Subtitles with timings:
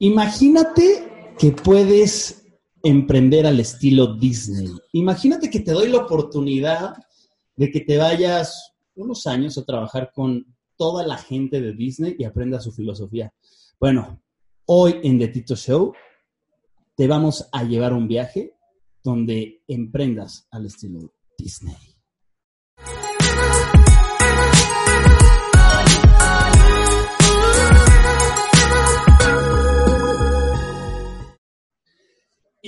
[0.00, 2.46] Imagínate que puedes
[2.84, 4.68] emprender al estilo Disney.
[4.92, 6.94] Imagínate que te doy la oportunidad
[7.56, 12.24] de que te vayas unos años a trabajar con toda la gente de Disney y
[12.24, 13.32] aprendas su filosofía.
[13.80, 14.22] Bueno,
[14.66, 15.92] hoy en The Tito Show
[16.96, 18.54] te vamos a llevar un viaje
[19.02, 21.87] donde emprendas al estilo Disney.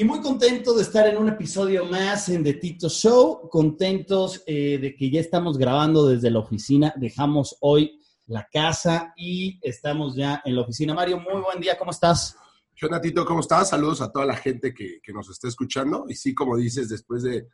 [0.01, 4.79] Y muy contento de estar en un episodio más en The Tito Show, contentos eh,
[4.81, 10.41] de que ya estamos grabando desde la oficina, dejamos hoy la casa y estamos ya
[10.43, 10.95] en la oficina.
[10.95, 12.35] Mario, muy buen día, ¿cómo estás?
[12.75, 13.27] ¿Qué onda, Tito?
[13.27, 13.69] ¿Cómo estás?
[13.69, 16.07] Saludos a toda la gente que, nos está escuchando.
[16.09, 17.49] Y sí, como dices, después de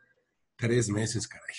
[0.55, 1.53] tres meses, caray,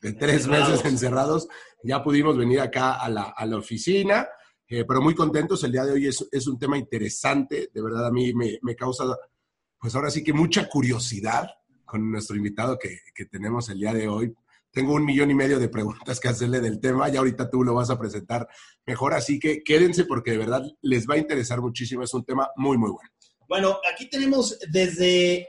[0.00, 1.48] de tres meses encerrados,
[1.84, 4.26] ya pudimos venir acá a la, oficina,
[4.66, 5.62] eh, pero muy contentos.
[5.64, 9.04] El día de hoy es, un tema interesante, de verdad a mí me, me causa
[9.80, 11.48] pues ahora sí que mucha curiosidad
[11.86, 14.32] con nuestro invitado que, tenemos el día de hoy.
[14.70, 17.74] Tengo un millón y medio de preguntas que hacerle del tema y ahorita tú lo
[17.74, 18.46] vas a presentar
[18.86, 22.04] mejor, así que quédense porque de verdad les va a interesar muchísimo.
[22.04, 23.10] Es un tema muy, muy bueno.
[23.48, 25.48] Bueno, aquí tenemos desde,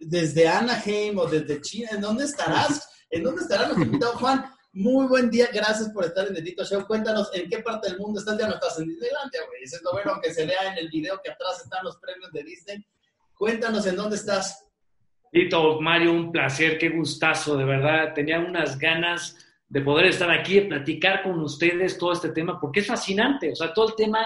[0.00, 1.90] desde Anaheim o desde China.
[1.92, 2.88] ¿En dónde estarás?
[3.10, 4.50] ¿En dónde estará nuestro invitado Juan?
[4.72, 6.86] Muy buen día, gracias por estar en Dedito Show.
[6.86, 8.38] Cuéntanos en qué parte del mundo estás.
[8.38, 9.62] Ya no estás en Disneylandia, güey.
[9.62, 12.42] Es lo bueno, aunque se vea en el video que atrás están los premios de
[12.42, 12.86] Disney.
[13.36, 14.70] Cuéntanos en dónde estás.
[15.30, 18.14] Tito, Mario, un placer, qué gustazo, de verdad.
[18.14, 19.36] Tenía unas ganas
[19.68, 23.50] de poder estar aquí, de platicar con ustedes todo este tema, porque es fascinante.
[23.50, 24.20] O sea, todo el tema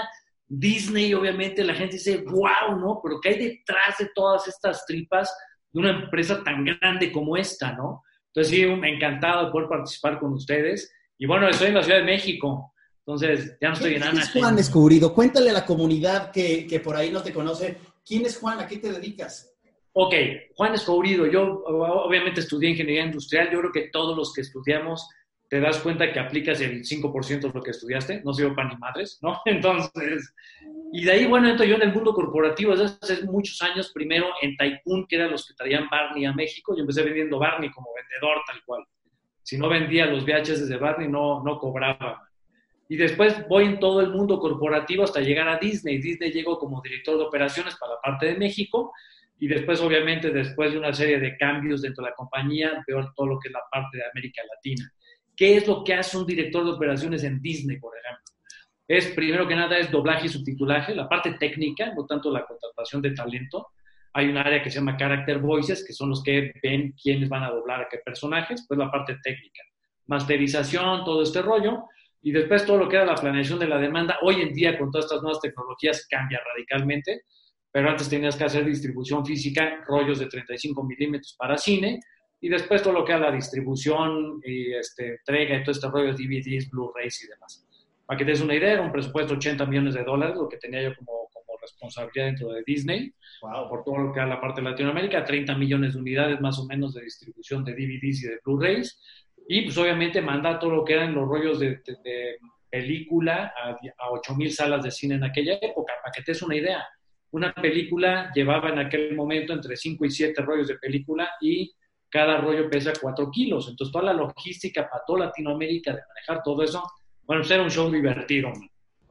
[0.46, 3.00] Disney, obviamente, la gente dice, wow, ¿no?
[3.02, 5.34] Pero ¿qué hay detrás de todas estas tripas
[5.72, 8.02] de una empresa tan grande como esta, ¿no?
[8.26, 10.92] Entonces, sí, encantado de poder participar con ustedes.
[11.18, 12.74] Y bueno, estoy en la Ciudad de México.
[12.98, 14.22] Entonces, ya no estoy en Ana.
[14.32, 15.14] Juan Descubrido?
[15.14, 17.78] Cuéntale a la comunidad que, que por ahí no te conoce,
[18.08, 18.58] ¿Quién es Juan?
[18.58, 19.54] ¿A qué te dedicas?
[19.92, 20.14] Ok,
[20.56, 21.26] Juan Escobrido.
[21.26, 23.50] Yo obviamente estudié ingeniería industrial.
[23.52, 25.06] Yo creo que todos los que estudiamos
[25.48, 28.22] te das cuenta que aplicas el 5% de lo que estudiaste.
[28.24, 29.40] No sirve para ni madres, ¿no?
[29.44, 30.34] Entonces,
[30.92, 33.90] y de ahí, bueno, entro yo en el mundo corporativo desde hace muchos años.
[33.92, 36.74] Primero en Tycoon, que eran los que traían Barney a México.
[36.74, 38.84] Yo empecé vendiendo Barney como vendedor, tal cual.
[39.42, 42.27] Si no vendía los VHS de Barney, no, no cobraba.
[42.88, 45.98] Y después voy en todo el mundo corporativo hasta llegar a Disney.
[45.98, 48.92] Disney llegó como director de operaciones para la parte de México
[49.38, 53.26] y después, obviamente, después de una serie de cambios dentro de la compañía, veo todo
[53.26, 54.90] lo que es la parte de América Latina.
[55.36, 58.24] ¿Qué es lo que hace un director de operaciones en Disney, por ejemplo?
[58.88, 63.02] Es, primero que nada, es doblaje y subtitulaje, la parte técnica, no tanto la contratación
[63.02, 63.68] de talento.
[64.14, 67.44] Hay un área que se llama Character Voices, que son los que ven quiénes van
[67.44, 69.62] a doblar a qué personajes, pues la parte técnica.
[70.06, 71.84] Masterización, todo este rollo
[72.22, 74.90] y después todo lo que era la planeación de la demanda, hoy en día con
[74.90, 77.22] todas estas nuevas tecnologías cambia radicalmente,
[77.70, 82.00] pero antes tenías que hacer distribución física, rollos de 35 milímetros para cine,
[82.40, 86.12] y después todo lo que era la distribución y este, entrega y todo este rollo
[86.12, 87.66] de DVDs, Blu-rays y demás.
[88.06, 90.48] Para que te des una idea, era un presupuesto de 80 millones de dólares, lo
[90.48, 93.12] que tenía yo como, como responsabilidad dentro de Disney,
[93.68, 96.64] por todo lo que era la parte de Latinoamérica, 30 millones de unidades más o
[96.64, 98.98] menos de distribución de DVDs y de Blu-rays,
[99.50, 101.80] y pues obviamente mandar todo lo que eran los rollos de,
[102.70, 106.54] película a, a 8.000 salas de cine en aquella época, para que te des una
[106.54, 106.86] idea.
[107.30, 111.72] Una película llevaba en aquel momento entre 5 y 7 rollos de película y
[112.10, 113.68] cada rollo pesa 4 kilos.
[113.70, 116.82] Entonces toda la logística para toda Latinoamérica de manejar todo eso,
[117.22, 118.52] bueno, pues era un show divertido.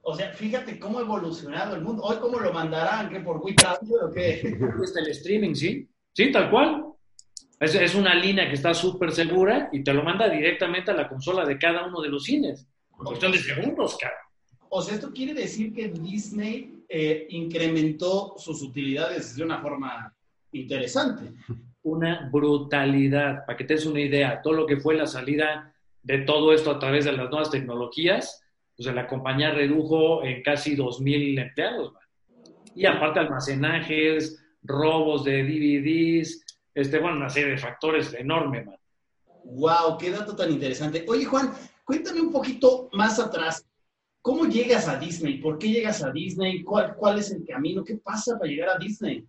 [0.03, 2.03] O sea, fíjate cómo ha evolucionado el mundo.
[2.03, 3.09] Hoy, ¿cómo lo mandarán?
[3.09, 4.41] ¿Qué por WeChat o qué?
[4.83, 5.89] Está el streaming, ¿sí?
[6.13, 6.93] Sí, tal cual.
[7.59, 11.07] Es, es una línea que está súper segura y te lo manda directamente a la
[11.07, 12.67] consola de cada uno de los cines.
[12.89, 14.17] cuestión de segundos, cara.
[14.69, 20.13] O sea, esto quiere decir que Disney eh, incrementó sus utilidades de una forma
[20.51, 21.31] interesante.
[21.83, 26.19] Una brutalidad, para que te des una idea, todo lo que fue la salida de
[26.19, 28.43] todo esto a través de las nuevas tecnologías,
[28.75, 31.93] pues la compañía redujo en casi 2.000 empleados.
[32.75, 36.45] Y aparte almacenajes, robos de DVDs,
[36.77, 38.77] este, bueno, una serie de factores enorme, man.
[39.45, 41.03] Wow, qué dato tan interesante.
[41.07, 41.51] Oye, Juan,
[41.83, 43.65] cuéntame un poquito más atrás.
[44.21, 45.39] ¿Cómo llegas a Disney?
[45.39, 46.61] ¿Por qué llegas a Disney?
[46.63, 47.83] ¿Cuál, cuál es el camino?
[47.83, 49.25] ¿Qué pasa para llegar a Disney?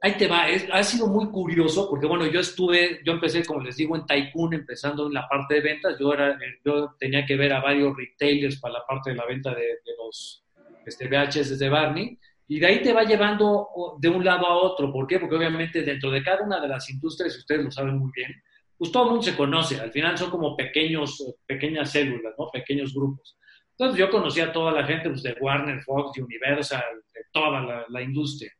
[0.00, 3.76] Ahí te va, ha sido muy curioso porque, bueno, yo estuve, yo empecé, como les
[3.76, 5.96] digo, en Tycoon, empezando en la parte de ventas.
[6.00, 9.54] Yo, era, yo tenía que ver a varios retailers para la parte de la venta
[9.54, 10.42] de, los
[10.86, 12.18] este, VHS de Barney.
[12.50, 13.68] Y de ahí te va llevando
[14.00, 14.92] de un lado a otro.
[14.92, 15.20] ¿Por qué?
[15.20, 18.42] Porque obviamente dentro de cada una de las industrias, ustedes lo saben muy bien,
[18.76, 19.80] pues todo el mundo se conoce.
[19.80, 22.50] Al final son como pequeños, pequeñas células, ¿no?
[22.50, 23.38] Pequeños grupos.
[23.70, 26.82] Entonces yo conocía a toda la gente pues, de Warner, Fox, Universal,
[27.14, 28.50] de toda la, industria.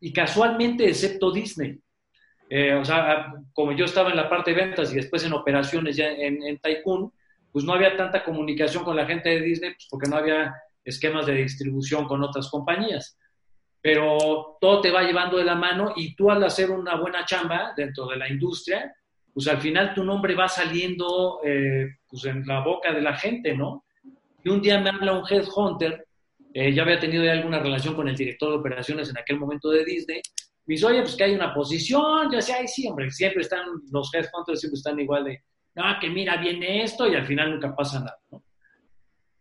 [0.00, 1.78] Y casualmente, excepto Disney.
[2.48, 5.96] Eh, o sea, como yo estaba en la parte de ventas y después en operaciones
[5.96, 7.12] ya en, en Tycoon,
[7.52, 11.26] pues no había tanta comunicación con la gente de Disney, pues porque no había esquemas
[11.26, 13.18] de distribución con otras compañías.
[13.84, 17.74] Pero todo te va llevando de la mano y tú al hacer una buena chamba
[17.76, 18.90] dentro de la industria,
[19.30, 23.54] pues al final tu nombre va saliendo eh, pues en la boca de la gente,
[23.54, 23.84] ¿no?
[24.42, 26.06] Y un día me habla un headhunter,
[26.54, 29.68] eh, ya había tenido ya alguna relación con el director de operaciones en aquel momento
[29.68, 30.22] de Disney,
[30.64, 33.66] me dice, oye, pues que hay una posición, yo decía, ay, sí, hombre, siempre están,
[33.92, 35.42] los headhunters siempre están igual de,
[35.74, 38.18] no, que mira, viene esto y al final nunca pasa nada.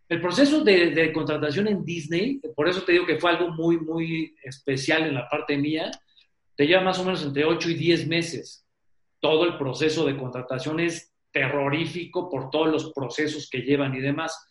[0.09, 4.35] El proceso de, contratación en Disney, por eso te digo que fue algo muy, muy
[4.43, 5.89] especial en la parte mía,
[6.55, 8.65] te lleva más o menos entre 8 y 10 meses.
[9.19, 14.47] Todo el proceso de contratación es terrorífico por todos los procesos que llevan y demás.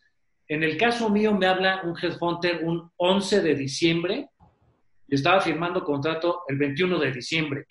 [0.48, 4.28] En el caso mío me habla un headhunter un 11 de diciembre
[5.06, 7.66] y estaba firmando contrato el 21 de diciembre,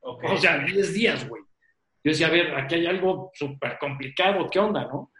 [0.00, 1.42] O sea, 10 días, güey.
[2.04, 5.11] Yo decía, a ver, aquí hay algo súper complicado, ¿qué onda, no?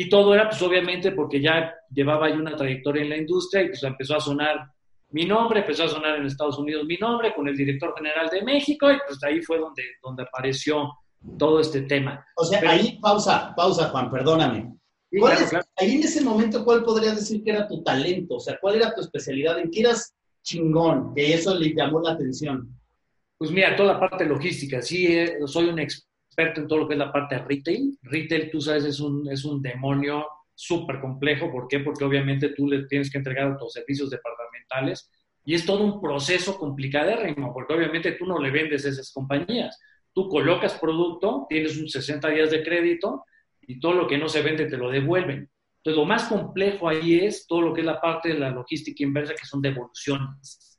[0.00, 3.66] Y todo era, pues obviamente, porque ya llevaba ahí una trayectoria en la industria y
[3.66, 4.72] pues empezó a sonar
[5.10, 8.40] mi nombre, empezó a sonar en Estados Unidos mi nombre con el director general de
[8.42, 10.90] México y pues ahí fue donde, donde apareció
[11.38, 12.24] todo este tema.
[12.34, 14.72] O sea, ahí, pausa, pausa, Juan, perdóname.
[15.76, 18.36] Ahí en ese momento, ¿cuál podrías decir que era tu talento?
[18.36, 19.58] O sea, ¿cuál era tu especialidad?
[19.58, 21.12] ¿En qué eras chingón?
[21.14, 22.74] Que eso le llamó la atención.
[23.36, 24.80] Pues mira, toda la parte logística.
[24.80, 26.09] Sí, eh, soy un experto
[26.40, 27.98] experto en todo lo que es la parte de retail.
[28.02, 31.50] Retail, tú sabes, es un, es un demonio súper complejo.
[31.50, 31.80] ¿Por qué?
[31.80, 35.10] Porque obviamente tú le tienes que entregar tus servicios departamentales
[35.44, 39.78] y es todo un proceso complicadérrimo, porque obviamente tú no le vendes a esas compañías.
[40.12, 43.24] Tú colocas producto, tienes un 60 días de crédito
[43.62, 45.50] y todo lo que no se vende te lo devuelven.
[45.78, 49.02] Entonces, lo más complejo ahí es todo lo que es la parte de la logística
[49.02, 50.69] inversa, que son devoluciones.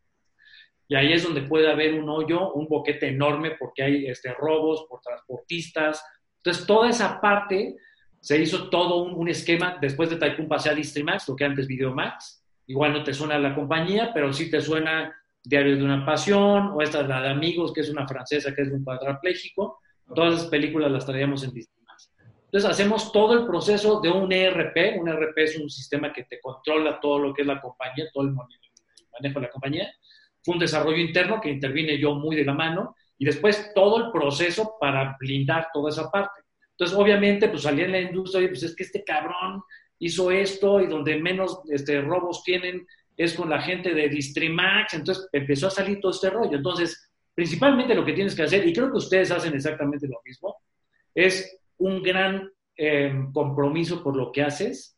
[0.91, 4.85] Y ahí es donde puede haber un hoyo, un boquete enorme, porque hay este, robos
[4.89, 6.03] por transportistas.
[6.35, 7.77] Entonces, toda esa parte
[8.19, 9.77] se hizo todo un, esquema.
[9.79, 12.45] Después de Tycoon pasé a Distrimax, lo que antes Videomax.
[12.67, 16.81] Igual no te suena la compañía, pero sí te suena Diario de una Pasión, o
[16.81, 19.79] esta es la de Amigos, que es una francesa que es un cuadrapléjico.
[20.13, 22.11] Todas las películas las traíamos en Distrimax.
[22.43, 24.99] Entonces, hacemos todo el proceso de un ERP.
[24.99, 28.25] Un ERP es un sistema que te controla todo lo que es la compañía, todo
[28.25, 29.89] el manejo de la compañía
[30.43, 34.11] fue un desarrollo interno que intervine yo muy de la mano y después todo el
[34.11, 36.41] proceso para blindar toda esa parte.
[36.71, 39.61] Entonces, obviamente, pues salí en la industria y pues es que este cabrón
[39.99, 45.29] hizo esto y donde menos este, robos tienen es con la gente de Distrimax, entonces
[45.31, 46.57] empezó a salir todo este rollo.
[46.57, 50.55] Entonces, principalmente lo que tienes que hacer, y creo que ustedes hacen exactamente lo mismo,
[51.13, 54.97] es un gran eh, compromiso por lo que haces,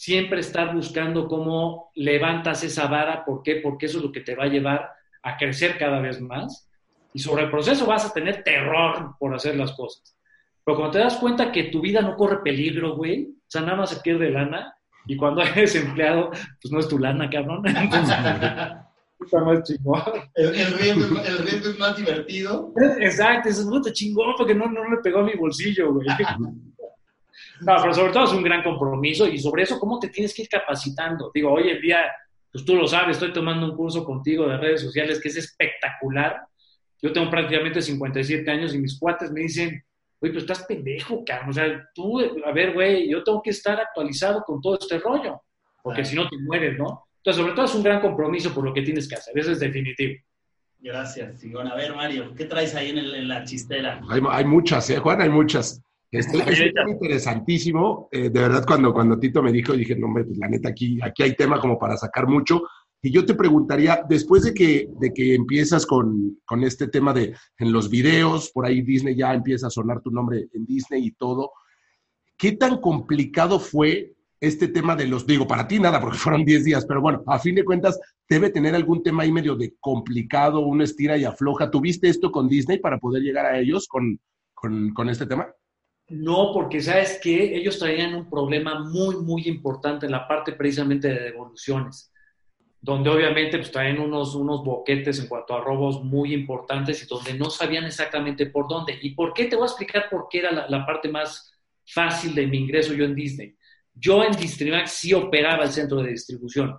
[0.00, 3.22] siempre estar buscando cómo levantas esa vara.
[3.22, 3.56] ¿Por qué?
[3.56, 4.90] Porque eso es lo que te va a llevar
[5.22, 6.70] a crecer cada vez más.
[7.12, 10.16] Y sobre el proceso vas a tener terror por hacer las cosas.
[10.64, 13.76] Pero cuando te das cuenta que tu vida no corre peligro, güey, o sea, nada
[13.76, 14.74] más se pierde lana,
[15.04, 17.62] y cuando eres empleado, pues no es tu lana, cabrón.
[17.66, 18.16] Entonces,
[19.64, 20.02] chingón.
[20.34, 22.72] El, el, riesgo, es más divertido.
[23.00, 26.06] Exacto, es muy chingón porque no, no me pegó a mi bolsillo, güey.
[27.60, 30.42] No, pero sobre todo es un gran compromiso y sobre eso, ¿cómo te tienes que
[30.42, 31.30] ir capacitando?
[31.34, 32.04] Digo, hoy en día,
[32.50, 36.40] pues tú lo sabes, estoy tomando un curso contigo de redes sociales que es espectacular.
[37.02, 39.82] Yo tengo prácticamente 57 años y mis cuates me dicen,
[40.20, 41.50] oye, pues estás pendejo, cabrón.
[41.50, 45.42] O sea, tú, a ver, güey, yo tengo que estar actualizado con todo este rollo,
[45.82, 47.06] porque si no te mueres, ¿no?
[47.18, 49.60] Entonces, sobre todo es un gran compromiso por lo que tienes que hacer, eso es
[49.60, 50.14] definitivo.
[50.78, 51.68] Gracias, Sigón.
[51.68, 54.00] A ver, Mario, ¿qué traes ahí en, la chistera?
[54.08, 55.20] Hay, hay, muchas, ¿eh, Juan?
[55.20, 55.82] Hay muchas.
[56.10, 58.08] Este, es interesantísimo.
[58.10, 60.98] Eh, de verdad, cuando, cuando Tito me dijo, dije, no, hombre, pues la neta, aquí,
[61.02, 62.62] aquí hay tema como para sacar mucho.
[63.02, 67.34] Y yo te preguntaría, después de que, de que empiezas con, con este tema de
[67.58, 71.12] en los videos, por ahí Disney ya empieza a sonar tu nombre en Disney y
[71.12, 71.52] todo,
[72.36, 76.64] ¿qué tan complicado fue este tema de los, digo, para ti nada, porque fueron 10
[76.64, 77.98] días, pero bueno, a fin de cuentas,
[78.28, 81.70] debe tener algún tema ahí medio de complicado, una estira y afloja.
[81.70, 84.18] ¿Tuviste esto con Disney para poder llegar a ellos con,
[84.54, 85.46] con, con este tema?
[86.10, 91.06] No, porque sabes que ellos traían un problema muy, muy importante en la parte precisamente
[91.06, 92.12] de devoluciones,
[92.80, 97.34] donde obviamente pues, traen unos, unos boquetes en cuanto a robos muy importantes y donde
[97.34, 98.98] no sabían exactamente por dónde.
[99.00, 99.44] ¿Y por qué?
[99.44, 103.04] Te voy a explicar por qué era la, parte más fácil de mi ingreso yo
[103.04, 103.54] en Disney.
[103.94, 106.76] Yo en Distrimax sí operaba el centro de distribución.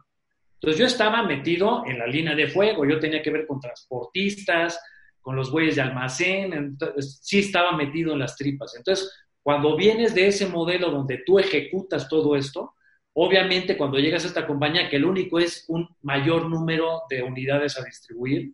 [0.55, 4.77] Entonces yo estaba metido en la línea de fuego, yo tenía que ver con transportistas,
[5.21, 8.75] con los güeyes de almacén, entonces, sí estaba metido en las tripas.
[8.75, 9.11] Entonces,
[9.43, 12.75] cuando vienes de ese modelo donde tú ejecutas todo esto,
[13.13, 17.77] Obviamente, cuando llegas a esta compañía, que el único es un mayor número de unidades
[17.77, 18.53] a distribuir,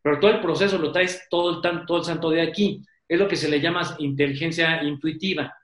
[0.00, 2.82] pero todo el proceso lo traes todo el, todo el santo de aquí.
[3.06, 5.54] Es lo que se le llama inteligencia intuitiva.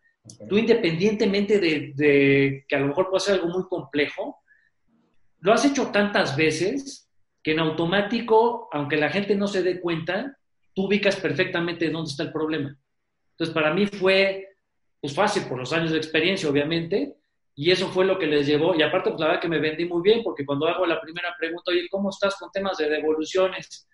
[0.48, 4.42] Tú independientemente de, de, que a lo mejor pueda ser algo muy complejo,
[5.40, 7.05] lo has hecho tantas veces
[7.46, 10.36] que en automático, aunque la gente no se dé cuenta,
[10.74, 12.76] tú ubicas perfectamente dónde está el problema.
[13.30, 14.48] Entonces, para mí fue
[15.00, 17.14] pues, fácil por los años de experiencia, obviamente,
[17.54, 18.74] y eso fue lo que les llevó.
[18.74, 21.36] Y aparte, pues la verdad que me vendí muy bien, porque cuando hago la primera
[21.38, 23.88] pregunta, oye, ¿cómo estás con temas de devoluciones?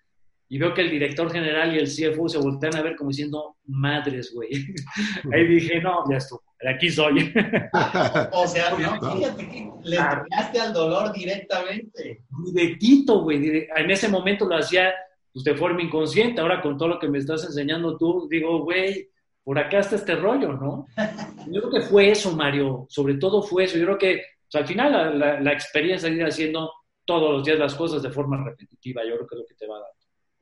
[0.49, 3.57] Y veo que el director general y el CFO se voltean a ver como diciendo,
[3.65, 4.49] madres, güey.
[5.31, 7.33] Ahí dije, no, ya estuvo, aquí soy.
[8.31, 12.21] o sea, fíjate que le tocaste al dolor directamente.
[12.45, 13.67] Directito, güey.
[13.75, 14.93] En ese momento lo hacía
[15.31, 16.41] pues, de forma inconsciente.
[16.41, 19.09] Ahora con todo lo que me estás enseñando tú, digo, güey,
[19.43, 20.87] por acá está este rollo, ¿no?
[21.47, 23.77] Yo creo que fue eso, Mario, sobre todo fue eso.
[23.77, 24.21] Yo creo que
[24.53, 26.71] al final la, experiencia de ir haciendo
[27.05, 29.67] todos los días las cosas de forma repetitiva, yo creo que es lo que te
[29.67, 29.89] va a dar.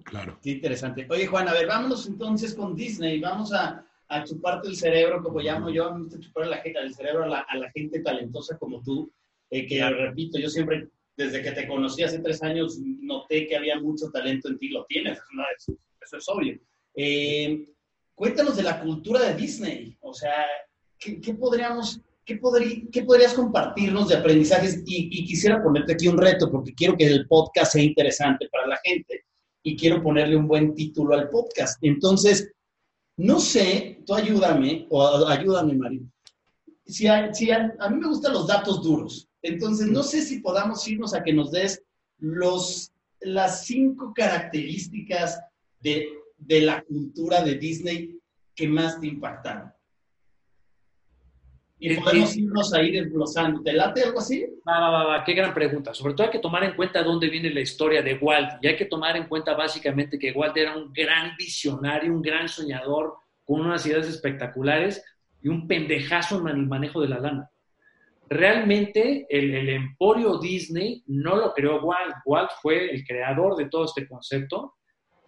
[0.03, 0.39] Claro.
[0.41, 1.07] Qué interesante.
[1.09, 3.19] Oye, Juan, a ver, vámonos entonces con Disney.
[3.19, 7.23] Vamos a, a chuparte el cerebro, como llamo yo, me gusta chupar la, el cerebro
[7.23, 9.09] a la, a la, gente talentosa como tú,
[9.49, 13.79] eh, que repito, yo siempre, desde que te conocí hace tres años, noté que había
[13.79, 15.17] mucho talento en ti, lo tienes,
[15.57, 16.59] eso, eso es obvio.
[16.93, 17.65] Eh,
[18.13, 19.97] cuéntanos de la cultura de Disney.
[20.01, 20.45] O sea,
[20.99, 22.39] ¿qué, podríamos, qué,
[22.91, 24.83] qué, podrías compartirnos de aprendizajes?
[24.85, 28.79] Y, quisiera ponerte aquí un reto porque quiero que el podcast sea interesante para la
[28.83, 29.23] gente
[29.63, 31.77] y quiero ponerle un buen título al podcast.
[31.81, 32.51] Entonces,
[33.25, 36.01] no sé, tú ayúdame, o ayúdame, Mario.
[36.85, 40.87] Si, si a, a, mí me gustan los datos duros, entonces no sé si podamos
[40.87, 41.81] irnos a que nos des
[42.19, 45.39] los, las cinco características
[45.79, 46.07] de
[46.41, 48.19] de la cultura de Disney
[48.55, 49.71] que más te impactaron?
[51.83, 53.63] Y podemos irnos ahí desglosando.
[53.63, 54.45] ¿Te late algo así?
[54.67, 55.95] Va, va, va, va, qué gran pregunta.
[55.95, 58.59] Sobre todo hay que tomar en cuenta dónde viene la historia de Walt.
[58.61, 62.47] Y hay que tomar en cuenta básicamente que Walt era un gran visionario, un gran
[62.47, 65.03] soñador, con unas ideas espectaculares
[65.41, 67.49] y un pendejazo en el manejo de la lana.
[68.29, 72.15] Realmente el, el emporio Disney no lo creó Walt.
[72.25, 74.75] Walt fue el creador de todo este concepto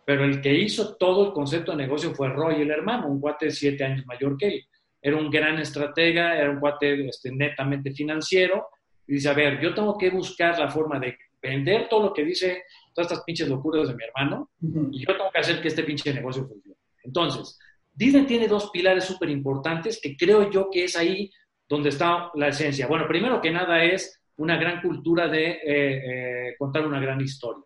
[0.05, 3.45] pero el que hizo todo el concepto de negocio fue Roy, el hermano, un cuate
[3.45, 4.65] de siete años mayor que él.
[5.03, 8.67] Era un gran estratega, era un cuate este, netamente financiero.
[9.05, 12.23] Y dice, a ver, yo tengo que buscar la forma de vender todo lo que
[12.23, 15.83] dice, todas estas pinches locuras de mi hermano, y yo tengo que hacer que este
[15.83, 16.77] pinche negocio funcione.
[17.03, 17.59] Entonces,
[17.93, 21.29] Disney tiene dos pilares súper importantes que creo yo que es ahí
[21.67, 22.87] donde está la esencia.
[22.87, 27.65] Bueno, primero que nada es una gran cultura de eh, eh, contar una gran historia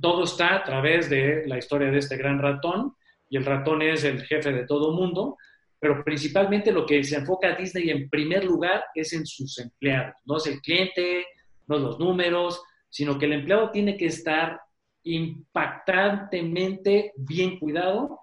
[0.00, 2.94] todo está a través de la historia de este gran ratón,
[3.30, 5.36] y el ratón es el jefe de todo mundo,
[5.80, 10.14] pero principalmente lo que se enfoca a Disney en primer lugar es en sus empleados,
[10.24, 11.26] no es el cliente,
[11.66, 14.60] no los números, sino que el empleado tiene que estar
[15.04, 18.20] impactantemente bien cuidado.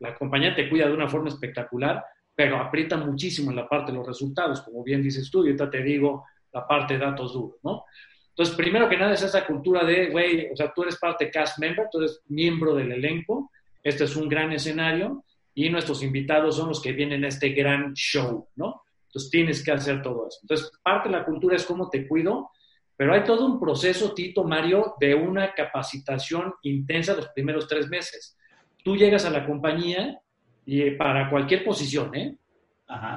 [0.00, 3.98] La compañía te cuida de una forma espectacular, pero aprieta muchísimo en la parte de
[3.98, 7.58] los resultados, como bien dices tú, y ahorita te digo la parte de datos duros,
[7.62, 7.84] ¿no?
[8.30, 11.58] Entonces, primero que nada es esa cultura de, güey, o sea, tú eres parte cast
[11.58, 13.50] member, tú eres miembro del elenco,
[13.82, 15.24] este es un gran escenario
[15.58, 18.82] y nuestros invitados son los que vienen a este gran show, ¿no?
[19.06, 20.38] Entonces tienes que hacer todo eso.
[20.42, 22.50] Entonces, parte de la cultura es cómo te cuido,
[22.94, 28.36] pero hay todo un proceso, Tito, Mario, de una capacitación intensa los primeros tres meses.
[28.84, 30.20] Tú llegas a la compañía
[30.66, 32.36] y para cualquier posición, ¿eh?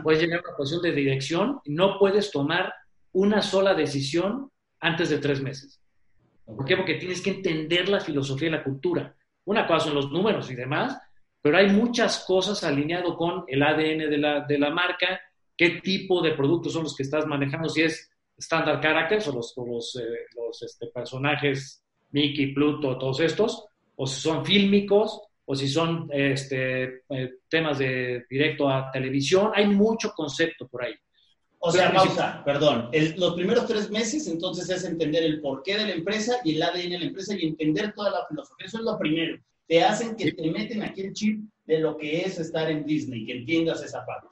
[0.02, 2.74] Puedes llegar a una posición de dirección y no puedes tomar
[3.12, 5.82] una sola decisión antes de tres meses.
[6.46, 6.78] ¿Por qué?
[6.78, 9.14] Porque tienes que entender la filosofía y la cultura.
[9.44, 10.98] Una cosa son los números y demás,
[11.42, 15.20] pero hay muchas cosas alineado con el ADN de la, de la marca,
[15.56, 19.54] qué tipo de productos son los que estás manejando, si es standard characters o los,
[19.58, 23.66] los, eh, los este, personajes Mickey, Pluto, todos estos,
[23.96, 29.52] o si son fílmicos, o si son este, eh, temas de directo a televisión.
[29.56, 30.94] Hay mucho concepto por ahí.
[31.58, 32.90] O sea, pausa, perdón.
[33.18, 36.92] los primeros tres meses, entonces, es entender el porqué de la empresa y el ADN
[36.92, 38.68] de la empresa y entender toda la filosofía.
[38.68, 39.38] Eso es lo primero.
[39.70, 43.26] Te hacen que te meten aquí el chip de lo que es estar en Disney,
[43.26, 44.28] que entiendas esa parte.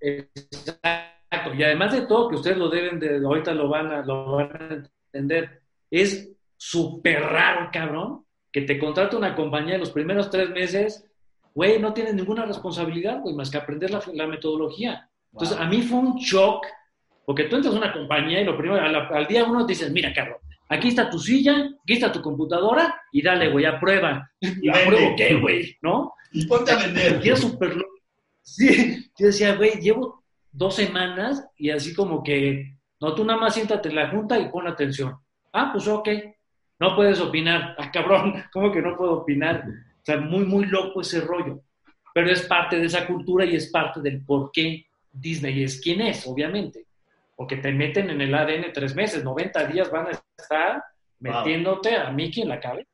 [0.00, 1.54] Exacto.
[1.56, 4.50] Y además de todo, que ustedes lo deben de, ahorita lo van a, lo van
[4.50, 10.50] a entender, es súper raro, cabrón, que te contrate una compañía en los primeros tres
[10.50, 11.08] meses,
[11.54, 15.08] güey, no tienes ninguna responsabilidad, güey, más que aprender la, la metodología.
[15.32, 16.66] Entonces, a mí fue un shock,
[17.24, 20.38] porque tú entras a una compañía y lo primero, al, día uno dices, mira, Carlos,
[20.68, 24.30] aquí está tu silla, aquí está tu computadora y dale, güey, a prueba.
[24.40, 25.76] ¿Y a prueba qué, güey?
[25.82, 26.14] ¿No?
[26.32, 27.20] Y ponte a vender.
[27.24, 27.76] Y era súper
[28.42, 33.54] Sí, yo decía, güey, llevo dos semanas y así como que No, tú nada más
[33.54, 35.16] siéntate en la junta y pon atención.
[35.52, 36.08] Ah, pues ok.
[36.80, 37.74] No puedes opinar.
[37.78, 39.64] Ah, cabrón, ¿cómo que no puedo opinar?
[39.66, 41.60] O sea, muy, muy loco ese rollo.
[42.14, 46.00] Pero es parte de esa cultura y es parte del por qué Disney es quien
[46.00, 46.86] es, obviamente.
[47.38, 50.82] Porque te meten en el ADN tres meses, 90 días van a estar
[51.20, 52.90] metiéndote a Mickey en la cabeza.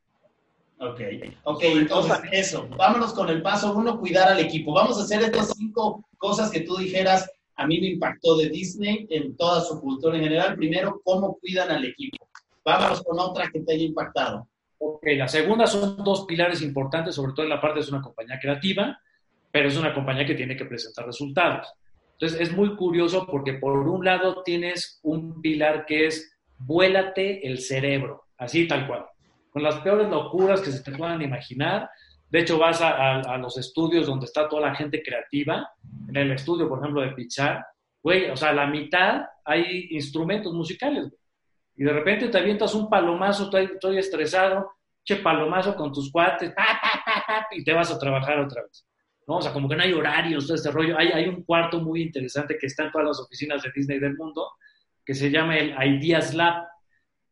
[0.76, 1.00] Ok,
[1.44, 4.74] ok, entonces eso, vámonos con el paso uno, cuidar al equipo.
[4.74, 9.06] Vamos a hacer estas cinco cosas que tú dijeras, a mí me impactó de Disney
[9.08, 10.56] en toda su cultura en general.
[10.56, 12.28] Primero, cómo cuidan al equipo.
[12.62, 14.46] Vámonos con otra que te haya impactado.
[14.76, 18.38] Ok, la segunda son dos pilares importantes, sobre todo en la parte de una compañía
[18.38, 19.00] creativa,
[19.50, 21.66] pero es una compañía que tiene que presentar resultados.
[22.18, 27.58] Entonces, es muy curioso porque por un lado tienes un pilar que es vuélate el
[27.58, 29.06] cerebro, así tal cual
[29.54, 31.88] con las peores locuras que se te puedan imaginar.
[32.28, 35.70] De hecho, vas a, los estudios donde está toda la gente creativa,
[36.08, 37.64] en el estudio, por ejemplo, de Pichar,
[38.02, 41.20] güey, o sea, la mitad hay instrumentos musicales, güey.
[41.76, 44.72] Y de repente te avientas un palomazo, estoy, estresado,
[45.04, 46.52] che palomazo con tus cuates,
[47.52, 48.84] y te vas a trabajar otra vez.
[49.26, 49.36] ¿No?
[49.36, 50.98] O sea, como que no hay horarios, todo este rollo.
[50.98, 54.16] Hay, hay un cuarto muy interesante que está en todas las oficinas de Disney del
[54.16, 54.52] mundo,
[55.04, 56.64] que se llama el Ideas Lab.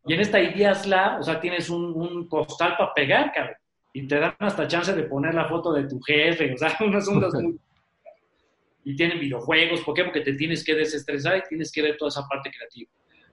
[0.07, 3.57] Y en esta Ideas Lab, o sea, tienes un, un costal para pegar, cabrón.
[3.95, 7.07] Y te dan hasta chance de poner la foto de tu jefe, o sea, unos
[7.09, 7.59] ondas muy...
[8.85, 10.03] Y tienen videojuegos, ¿por qué?
[10.03, 12.91] Porque te tienes que desestresar y tienes que ver toda esa parte creativa.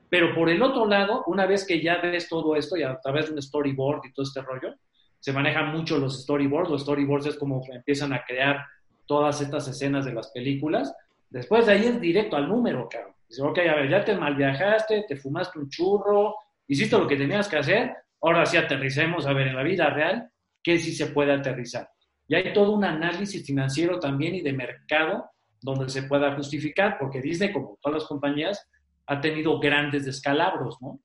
[0.09, 3.27] Pero por el otro lado, una vez que ya ves todo esto y a través
[3.27, 4.75] de un storyboard y todo este rollo,
[5.19, 6.69] se manejan mucho los storyboards.
[6.69, 8.65] Los storyboards es como empiezan a crear
[9.05, 10.93] todas estas escenas de las películas.
[11.29, 13.13] Después de ahí es directo al número, cabrón.
[13.27, 16.35] Dice, ok, a ver, ya te malviajaste, te fumaste un churro,
[16.67, 20.29] hiciste lo que tenías que hacer, ahora sí aterricemos a ver en la vida real
[20.63, 21.89] qué sí se puede aterrizar.
[22.27, 25.29] Y hay todo un análisis financiero también y de mercado
[25.61, 28.67] donde se pueda justificar, porque Disney, como todas las compañías,
[29.07, 30.99] ha tenido grandes descalabros, ¿no?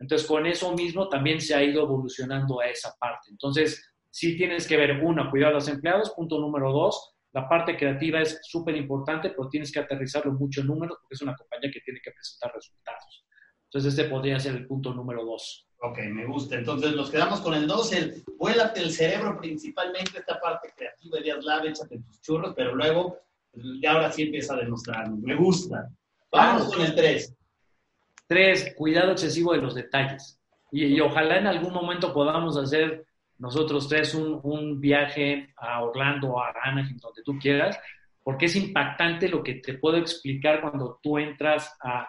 [0.00, 3.30] Entonces, con eso mismo también se ha ido evolucionando a esa parte.
[3.30, 7.76] Entonces, sí tienes que ver, uno, cuidar a los empleados, punto número dos, la parte
[7.76, 11.70] creativa es súper importante, pero tienes que aterrizarlo mucho en números porque es una compañía
[11.72, 13.26] que tiene que presentar resultados.
[13.66, 15.68] Entonces, este podría ser el punto número dos.
[15.82, 16.56] Ok, me gusta.
[16.56, 21.44] Entonces, nos quedamos con el dos, el vuélate el cerebro principalmente, esta parte creativa, ideas
[21.44, 23.18] lab, échate tus churros, pero luego,
[23.80, 25.20] ya ahora sí empieza a demostrarnos.
[25.20, 25.88] Me gusta.
[26.32, 27.36] Vamos con el tres.
[28.30, 30.40] Tres, cuidado excesivo de los detalles.
[30.70, 33.04] Y, ojalá en algún momento podamos hacer
[33.38, 37.76] nosotros tres un, un viaje a Orlando, a Anaheim, donde tú quieras,
[38.22, 42.06] porque es impactante lo que te puedo explicar cuando tú entras a,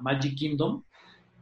[0.00, 0.84] Magic Kingdom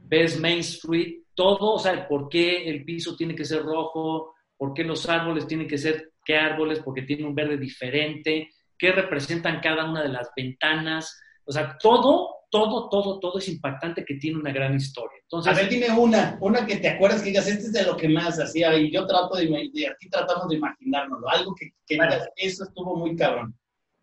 [0.09, 4.75] ves Main Street, todo, o sea, por qué el piso tiene que ser rojo, por
[4.75, 9.61] qué los árboles tienen que ser, qué árboles, porque tienen un verde diferente, qué representan
[9.61, 14.39] cada una de las ventanas, o sea, todo, todo, todo, todo es impactante que tiene
[14.39, 15.19] una gran historia.
[15.23, 17.99] Entonces, a ver, dime una, una que te acuerdas que digas, este es de lo
[17.99, 21.99] que más hacía y yo trato de, de aquí tratamos de imaginárnoslo, algo que, que
[22.37, 23.55] eso estuvo muy cabrón.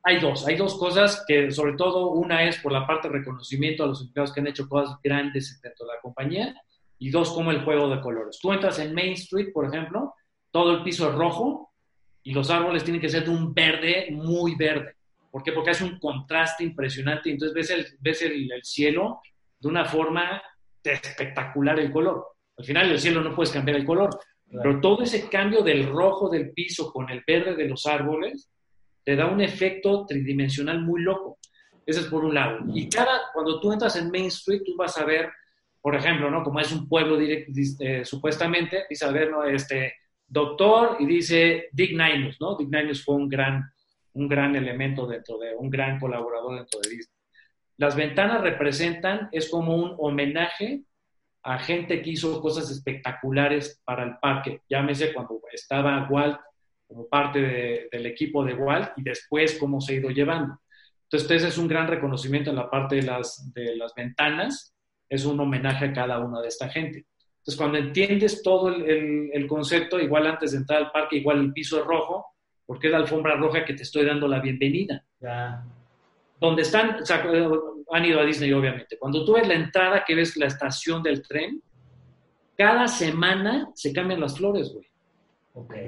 [0.03, 3.83] Hay dos, hay dos cosas que sobre todo una es por la parte de reconocimiento
[3.83, 6.55] a los empleados que han hecho cosas grandes dentro de la compañía
[6.99, 8.37] y dos como el juego de colores.
[8.39, 10.13] Tú entras en Main Street, por ejemplo,
[10.51, 11.71] todo el piso es rojo
[12.21, 14.95] y los árboles tienen que ser de un verde muy verde.
[15.33, 15.51] ¿Por qué?
[15.51, 17.31] Porque hace un contraste impresionante.
[17.31, 19.19] Entonces ves el, ves el, cielo
[19.59, 20.39] de una forma
[20.83, 22.23] espectacular el color.
[22.55, 24.11] Al final el cielo no puedes cambiar el color,
[24.47, 28.47] pero todo ese cambio del rojo del piso con el verde de los árboles
[29.03, 31.39] te da un efecto tridimensional muy loco.
[31.83, 32.59] Ese es por un lado.
[32.71, 35.31] Y cada, cuando tú entras en Main Street, tú vas a ver,
[35.81, 36.43] por ejemplo, ¿no?
[36.43, 39.43] Como es un pueblo directo, eh, supuestamente, dice a ver, ¿no?
[39.45, 39.95] Este,
[40.27, 42.55] doctor, y dice Dick Ninus, ¿no?
[42.55, 43.72] Dick Ninus fue un gran,
[44.13, 47.17] un gran elemento dentro de, un gran colaborador dentro de Disney.
[47.77, 50.83] Las ventanas representan, es como un homenaje
[51.43, 54.61] a gente que hizo cosas espectaculares para el parque.
[54.69, 56.39] Llámese cuando estaba Walt
[56.87, 60.59] como parte del equipo de Walt y después cómo se ha ido llevando.
[61.03, 64.73] Entonces, ese es un gran reconocimiento en la parte de las, de las ventanas,
[65.09, 67.05] es un homenaje a cada una de esta gente.
[67.37, 71.53] Entonces, cuando entiendes todo el, el, concepto, igual antes de entrar al parque, igual el
[71.53, 72.32] piso es rojo,
[72.65, 75.03] porque es la alfombra roja que te estoy dando la bienvenida.
[75.19, 75.63] Ya.
[76.39, 77.23] Donde están, o sea,
[77.91, 78.97] han ido a Disney, obviamente.
[78.97, 81.61] Cuando tú ves la entrada, que ves la estación del tren,
[82.57, 84.87] cada semana se cambian las flores, güey.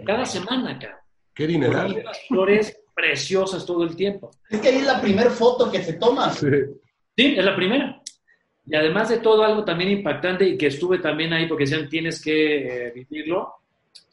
[0.05, 1.01] Cada semana, acá.
[1.33, 2.03] Qué dineral.
[2.03, 4.31] Las flores preciosas todo el tiempo.
[4.49, 6.29] Es que ahí es la primera foto que se toma.
[6.31, 6.47] Sí.
[7.15, 8.01] sí, es la primera.
[8.65, 12.21] Y además de todo, algo también impactante y que estuve también ahí porque decían tienes
[12.21, 13.53] que eh, vivirlo.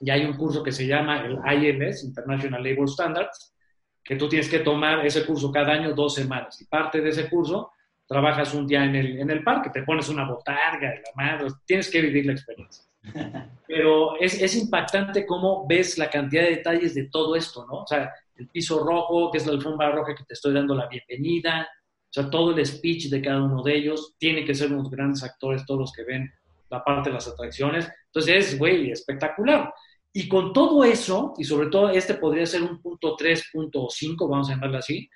[0.00, 3.54] Y hay un curso que se llama el ILS, International Labor Standards,
[4.02, 6.60] que tú tienes que tomar ese curso cada año dos semanas.
[6.60, 7.72] Y parte de ese curso
[8.06, 11.90] trabajas un día en el, en el parque, te pones una botarga, la madre, tienes
[11.90, 12.84] que vivir la experiencia.
[13.66, 17.82] Pero es, es, impactante cómo ves la cantidad de detalles de todo esto, ¿no?
[17.82, 20.88] O sea, el piso rojo, que es la alfombra roja que te estoy dando la
[20.88, 24.90] bienvenida, o sea, todo el speech de cada uno de ellos, tiene que ser unos
[24.90, 26.30] grandes actores todos los que ven
[26.72, 27.88] la parte de las atracciones.
[28.06, 29.72] Entonces es, güey, espectacular.
[30.12, 34.54] Y con todo eso, y sobre todo este podría ser un punto 3.5, vamos a
[34.54, 35.08] llamarlo así,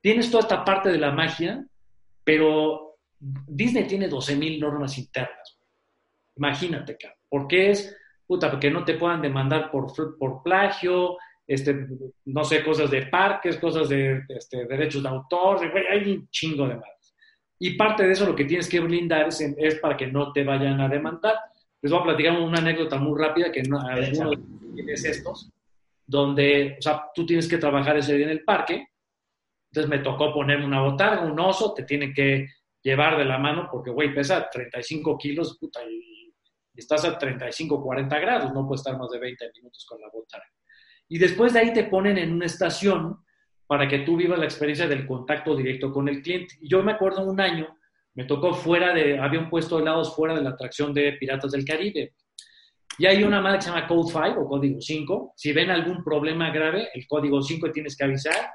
[0.00, 1.64] tienes toda esta parte de la magia,
[2.24, 5.58] pero Disney tiene 12.000 normas internas.
[6.36, 7.96] Imagínate, ¿por qué es?
[8.26, 11.86] Puta, porque no te puedan demandar por, por plagio, este,
[12.24, 16.76] no sé, cosas de parques, cosas de este, derechos de autor, hay un chingo de
[16.76, 16.95] más.
[17.58, 20.44] Y parte de eso lo que tienes que blindar es, es, para que no te
[20.44, 21.36] vayan a demandar.
[21.80, 24.38] Les voy a platicar una anécdota muy rápida que no, algunos
[24.74, 25.50] tienes estos,
[26.06, 28.88] donde, o sea, tú tienes que trabajar ese día en el parque,
[29.70, 32.48] entonces me tocó ponerme una botarga, un oso, te tiene que
[32.82, 36.32] llevar de la mano porque, güey, pesa 35 kilos, puta, y
[36.74, 40.46] estás a 35, 40 grados, no puedes estar más de 20 minutos con la botarga.
[41.08, 43.24] Y después de ahí te ponen en una estación
[43.66, 46.56] para que tú vivas la experiencia del contacto directo con el cliente.
[46.60, 47.76] Yo me acuerdo un año,
[48.14, 51.52] me tocó fuera de, había un puesto de helados fuera de la atracción de Piratas
[51.52, 52.14] del Caribe.
[52.98, 55.32] Y hay una madre que se llama Code 5 o Código 5.
[55.36, 58.50] Si ven algún problema grave, el Código 5 tienes que avisar.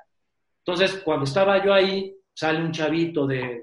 [0.65, 3.61] Entonces, cuando estaba yo ahí, sale un chavito de,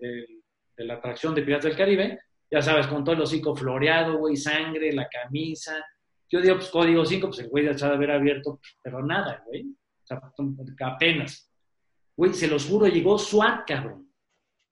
[0.76, 4.92] la atracción de Piratas del Caribe, ya sabes, con todo el hocico floreado, güey, sangre,
[4.92, 5.84] la camisa,
[6.30, 9.66] yo digo, pues código 5, pues el güey ya sabe haber abierto, pero nada, güey.
[10.08, 11.50] Sea, apenas.
[12.16, 14.10] Güey, se los juro, llegó SWAT, cabrón.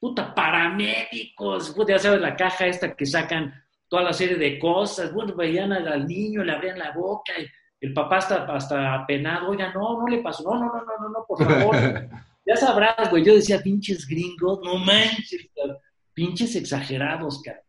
[0.01, 1.71] Puta, paramédicos.
[1.71, 3.55] Puta, ya sabes, la caja esta que sacan
[3.89, 5.13] toda la serie de cosas.
[5.13, 7.33] Bueno, veían al, niño, le abrían la boca.
[7.39, 9.51] Y el papá hasta, hasta apenado.
[9.51, 10.43] Oiga, no, no le pasó.
[10.45, 11.77] No, no, no, no, no, no por favor.
[12.47, 13.25] ya sabrás, güey.
[13.25, 15.49] Yo decía, pinches gringos, no manches,
[16.15, 17.66] pinches exagerados, cabrón.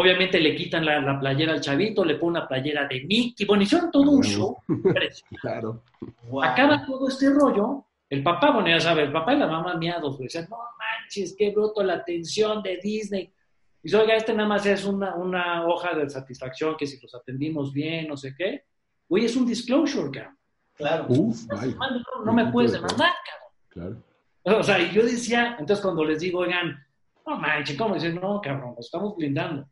[0.00, 3.44] Obviamente le quitan la, playera al chavito, le ponen una playera de Mickey.
[3.44, 4.56] Bueno, hicieron todo un show.
[5.40, 5.82] claro.
[6.40, 7.84] Acaba todo este rollo.
[8.08, 11.50] El papá, bueno, ya sabes, el papá y la mamá miados, decían, no manches, qué
[11.50, 13.22] bruto la atención de Disney.
[13.22, 17.12] Y dice, oiga, este nada más es una, una hoja de satisfacción que si los
[17.16, 18.66] atendimos bien, no sé qué.
[19.08, 20.38] Oye, es un disclosure, cabrón.
[20.74, 21.06] Claro.
[21.08, 23.14] Uf, no, no, me puedes demandar,
[23.74, 24.04] cabrón.
[24.44, 24.60] Claro.
[24.60, 26.86] O sea, y yo decía, entonces cuando les digo, oigan,
[27.26, 27.94] no manches, ¿cómo?
[27.94, 29.66] Dicen, no, cabrón, nos estamos blindando.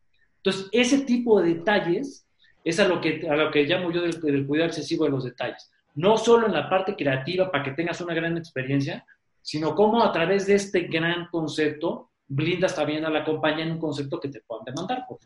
[0.47, 2.25] Entonces, ese tipo de detalles
[2.63, 5.73] es a lo que, a lo que llamo yo del, cuidado excesivo de los detalles.
[5.97, 9.05] No solo en la parte creativa para que tengas una gran experiencia,
[9.43, 13.81] sino cómo a través de este gran concepto blindas también a la compañía en un
[13.81, 15.05] concepto que te puedan demandar.
[15.09, 15.19] Por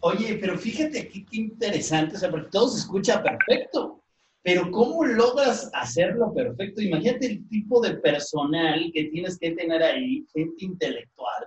[0.00, 4.02] Oye, pero fíjate aquí qué interesante, o sea, porque todo se escucha perfecto,
[4.42, 6.82] pero ¿cómo logras hacerlo perfecto?
[6.82, 11.46] Imagínate el tipo de personal que tienes que tener ahí, gente intelectual,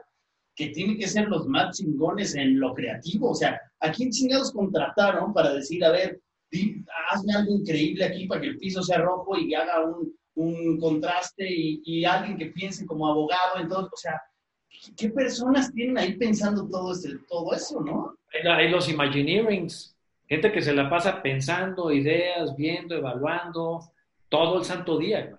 [0.56, 3.32] que tienen que ser los más chingones en lo creativo.
[3.32, 6.20] O sea, ¿a quién chingados contrataron para decir, a ver,
[7.12, 11.46] hazme algo increíble aquí para que el piso sea rojo y haga un, un contraste
[11.48, 13.60] y, alguien que piense como abogado?
[13.60, 14.22] Entonces, o sea,
[14.96, 18.16] ¿qué personas tienen ahí pensando todo, este, todo eso, no?
[18.50, 19.96] Hay los Imagineerings,
[20.28, 23.82] gente que se la pasa pensando ideas, viendo, evaluando,
[24.30, 25.38] todo el santo día.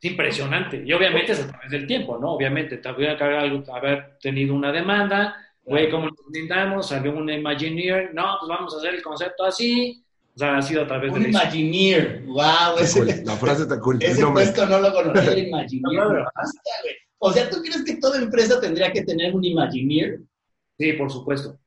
[0.00, 0.82] Es impresionante.
[0.84, 2.32] Y obviamente es a través del tiempo, ¿no?
[2.32, 6.88] Obviamente, tendría que haber, tenido una demanda, güey, ¿cómo nos brindamos?
[6.88, 10.04] Salió un Imagineer, no, pues vamos a hacer el concepto así.
[10.34, 11.24] O sea, ha sido a través un de...
[11.24, 12.78] Un Imagineer, wow.
[12.78, 13.98] Ese, la frase está cool.
[14.00, 16.24] Ese no puesto no lo conocía, el Imagineer.
[17.18, 20.20] o sea, ¿tú crees que toda empresa tendría que tener un Imagineer?
[20.78, 21.58] Sí, por supuesto.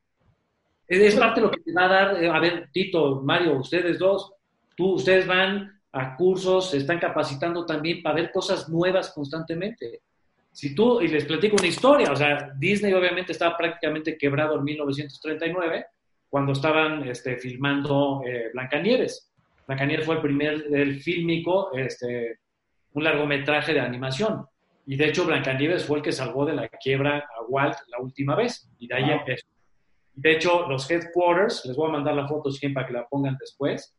[0.88, 3.98] Es parte de lo que te va a dar, eh, a ver, Tito, Mario, ustedes
[3.98, 4.32] dos,
[4.76, 10.00] tú, ustedes van a cursos, se están capacitando también para ver cosas nuevas constantemente.
[10.50, 14.64] Si tú, y les platico una historia, o sea, Disney obviamente estaba prácticamente quebrado en
[14.64, 15.86] 1939
[16.28, 19.30] cuando estaban este, filmando eh, Blancanieves.
[19.66, 22.38] Blancanieves fue el primer el fílmico, este,
[22.94, 24.46] un largometraje de animación.
[24.86, 28.34] Y de hecho, Blancanieves fue el que salvó de la quiebra a Walt la última
[28.34, 28.68] vez.
[28.78, 29.46] Y de ahí empezó.
[30.14, 33.94] De hecho, los headquarters, les voy a mandar la foto para que la pongan después,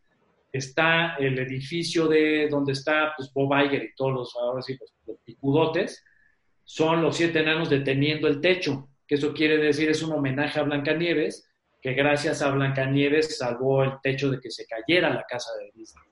[0.53, 5.17] está el edificio de donde está pues, Bob Iger y todos los, ahora sí, los,
[5.25, 6.03] picudotes,
[6.63, 10.63] son los siete enanos deteniendo el techo, que eso quiere decir es un homenaje a
[10.63, 11.49] Blancanieves,
[11.81, 16.03] que gracias a Blancanieves salvó el techo de que se cayera la casa de Disney.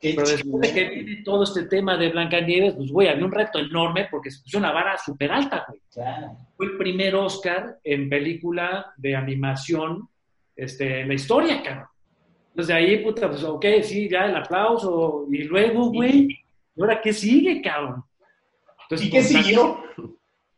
[0.00, 4.06] Pero después que viene todo este tema de Blancanieves, pues, güey, había un reto enorme
[4.08, 5.80] porque se puso una vara súper alta, güey.
[6.56, 10.08] Fue el primer Oscar en película de animación
[10.54, 11.88] este, en la historia, cabrón.
[12.58, 15.28] Entonces ahí, puta, pues ok, sí, ya el aplauso.
[15.30, 16.26] Y luego, güey,
[16.74, 18.02] ¿y ahora qué sigue, cabrón?
[18.90, 19.80] ¿Y qué siguió?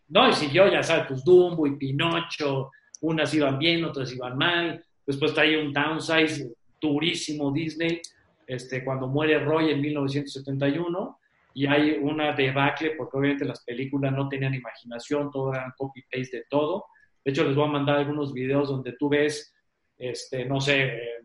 [0.09, 2.71] No, y siguió, ya sabes, pues Dumbo y Pinocho,
[3.03, 4.83] unas iban bien, otras iban mal.
[5.07, 8.01] Después traía un downsize durísimo Disney,
[8.47, 11.19] este, cuando muere Roy en 1971,
[11.53, 16.45] y hay una debacle, porque obviamente las películas no tenían imaginación, todo era copy-paste de
[16.49, 16.87] todo.
[17.23, 19.55] De hecho, les voy a mandar algunos videos donde tú ves,
[19.99, 21.20] este, no sé,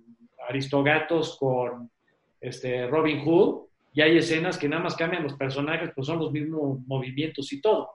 [0.47, 1.89] Aristogatos con
[2.39, 6.31] este, Robin Hood, y hay escenas que nada más cambian los personajes, pues son los
[6.31, 7.89] mismos movimientos y todo.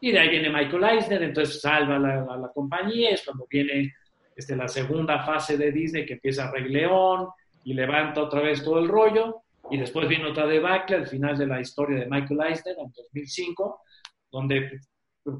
[0.00, 3.92] Y de ahí viene Michael Eisner, entonces salva a la, la, compañía, es cuando viene
[4.36, 7.28] este, la segunda fase de Disney que empieza Rey León
[7.64, 11.46] y levanta otra vez todo el rollo, y después viene otra debacle al final de
[11.46, 13.80] la historia de Michael Eisner en 2005,
[14.30, 14.80] donde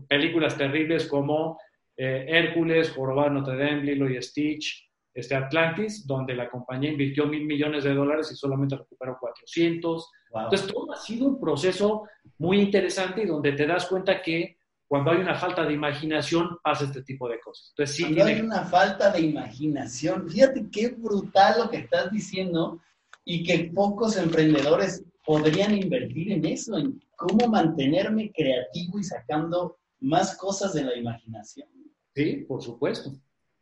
[0.08, 1.58] películas terribles como
[1.96, 7.44] eh, Hércules, Jorobado Notre Dame, Lilo y Stitch, este Atlantis, donde la compañía invirtió mil
[7.44, 10.10] millones de dólares y solamente recuperó 400.
[10.32, 12.04] Entonces, todo ha sido un proceso
[12.38, 16.84] muy interesante y donde te das cuenta que cuando hay una falta de imaginación pasa
[16.84, 17.70] este tipo de cosas.
[17.70, 22.80] Entonces, sí, cuando hay una falta de imaginación, fíjate qué brutal lo que estás diciendo
[23.24, 30.36] y que pocos emprendedores podrían invertir en eso, en cómo mantenerme creativo y sacando más
[30.36, 31.68] cosas de la imaginación.
[32.14, 33.12] Sí, por supuesto.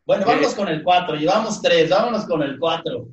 [0.09, 3.09] Bueno, vamos con el 4, llevamos 3, vámonos con el 4.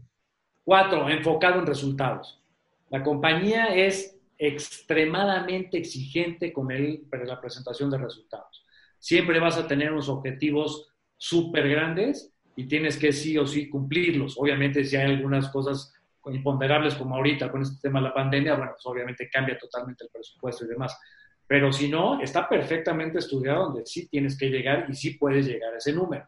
[0.63, 2.41] 4, enfocado en resultados.
[2.89, 8.65] La compañía es extremadamente exigente con el, la presentación de resultados.
[8.97, 14.38] Siempre vas a tener unos objetivos súper grandes y tienes que sí o sí cumplirlos.
[14.38, 15.93] Obviamente, si hay algunas cosas
[16.27, 20.12] imponderables como ahorita con este tema de la pandemia, bueno, pues obviamente cambia totalmente el
[20.12, 20.97] presupuesto y demás.
[21.45, 25.73] Pero si no, está perfectamente estudiado donde sí tienes que llegar y sí puedes llegar
[25.73, 26.25] a ese número.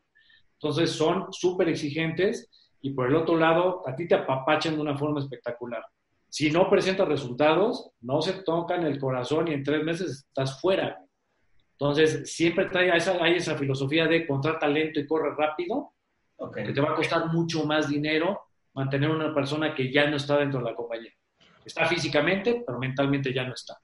[0.60, 2.50] Entonces son súper exigentes
[2.82, 5.84] y por el otro lado, a ti te apapachan de una forma espectacular.
[6.30, 11.00] Si no presentas resultados, no se tocan el corazón y en tres meses estás fuera.
[11.72, 15.94] Entonces, siempre trae esa, hay esa filosofía de encontrar talento y corre rápido,
[16.54, 18.40] que te va a costar mucho más dinero
[18.74, 21.12] mantener una persona que ya no está dentro de la compañía.
[21.66, 23.78] Está físicamente, pero mentalmente ya no está.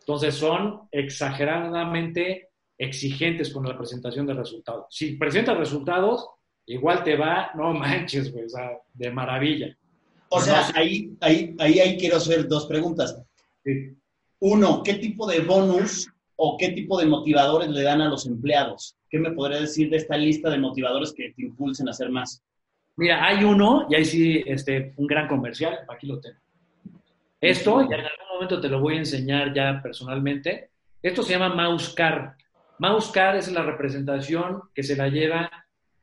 [0.00, 2.50] Entonces, son exageradamente
[2.84, 4.86] exigentes con la presentación de resultados.
[4.90, 6.28] Si presentas resultados,
[6.66, 9.76] igual te va, no manches, güey, o sea, de maravilla.
[10.28, 13.20] O sea, ahí, ahí, ahí, ahí, quiero hacer dos preguntas.
[14.40, 18.96] Uno, ¿qué tipo de bonus o qué tipo de motivadores le dan a los empleados?
[19.08, 22.42] ¿Qué me podría decir de esta lista de motivadores que te impulsen a hacer más?
[22.96, 26.38] Mira, hay uno, y ahí sí, este, un gran comercial, aquí lo tengo.
[27.40, 30.70] Esto, y en algún momento te lo voy a enseñar ya personalmente.
[31.02, 32.36] Esto se llama Mouse Car.
[32.78, 35.50] Mouse Car es la representación que se la lleva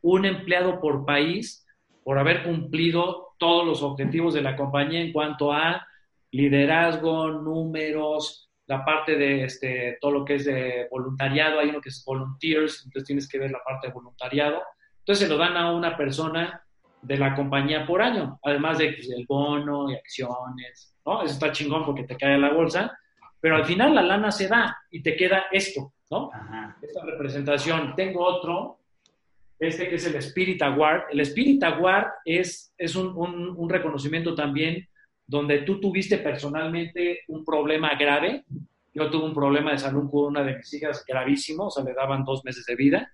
[0.02, 1.66] un empleado por país
[2.04, 5.86] por haber cumplido todos los objetivos de la compañía en cuanto a
[6.32, 11.90] liderazgo, números, la parte de este, todo lo que es de voluntariado, hay uno que
[11.90, 14.62] es volunteers, entonces tienes que ver la parte de voluntariado.
[15.00, 16.64] Entonces se lo dan a una persona
[17.02, 21.24] de la compañía por año, además de pues, el bono y acciones, ¿no?
[21.24, 22.98] Eso está chingón porque te cae la bolsa,
[23.40, 26.30] pero al final la lana se da y te queda esto, ¿no?
[26.82, 27.96] Esta representación.
[27.96, 28.80] Tengo otro,
[29.58, 31.06] este que es el Spirit Award.
[31.12, 34.88] El Spirit Award es, es un, un, reconocimiento también
[35.26, 38.44] donde tú tuviste personalmente un problema grave.
[38.94, 41.94] Yo tuve un problema de salud con una de mis hijas gravísimo, o sea, le
[41.94, 43.10] daban dos meses de vida.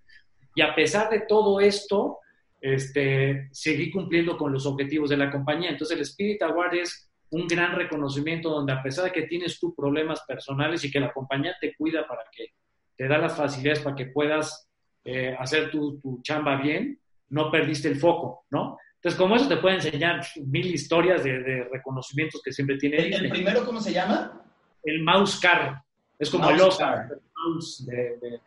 [0.55, 2.17] Y a pesar de todo esto,
[2.59, 5.69] este, seguí cumpliendo con los objetivos de la compañía.
[5.69, 9.75] Entonces, el Spirit Award es un gran reconocimiento donde a pesar de que tienes tus
[9.75, 12.53] problemas personales y que la compañía te cuida para que
[12.97, 14.67] te da las facilidades para que puedas
[15.05, 18.77] eh, hacer tu, tu, chamba bien, no perdiste el foco, ¿no?
[18.95, 22.97] Entonces, como eso te puede enseñar mil historias de, reconocimientos que siempre tiene.
[22.97, 24.41] ¿El, primero cómo se llama?
[24.83, 25.81] El mouse car.
[26.17, 28.41] Es como el Oscar, el mouse de,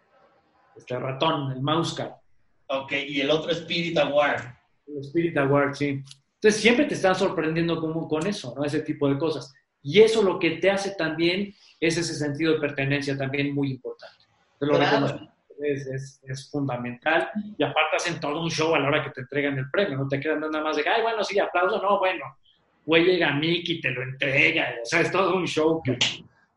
[0.77, 2.17] este ratón, el mouse car.
[2.67, 4.43] Ok, y el otro Spirit Award.
[4.89, 6.03] El Spirit Award, sí.
[6.35, 8.65] Entonces, siempre te están sorprendiendo como, con eso, ¿no?
[8.65, 9.55] Ese tipo de cosas.
[9.83, 14.30] Y eso lo que te hace también es ese sentido de pertenencia también muy importante
[15.63, 17.31] es, es, fundamental.
[17.57, 20.09] Y aparte hacen todo un show a la hora que te entregan el premio, no
[20.09, 22.25] te quedan nada más de, ay, bueno, sí, aplauso, no, bueno,
[22.85, 25.83] güey llega Mickey y te lo entrega, o sea, es todo un show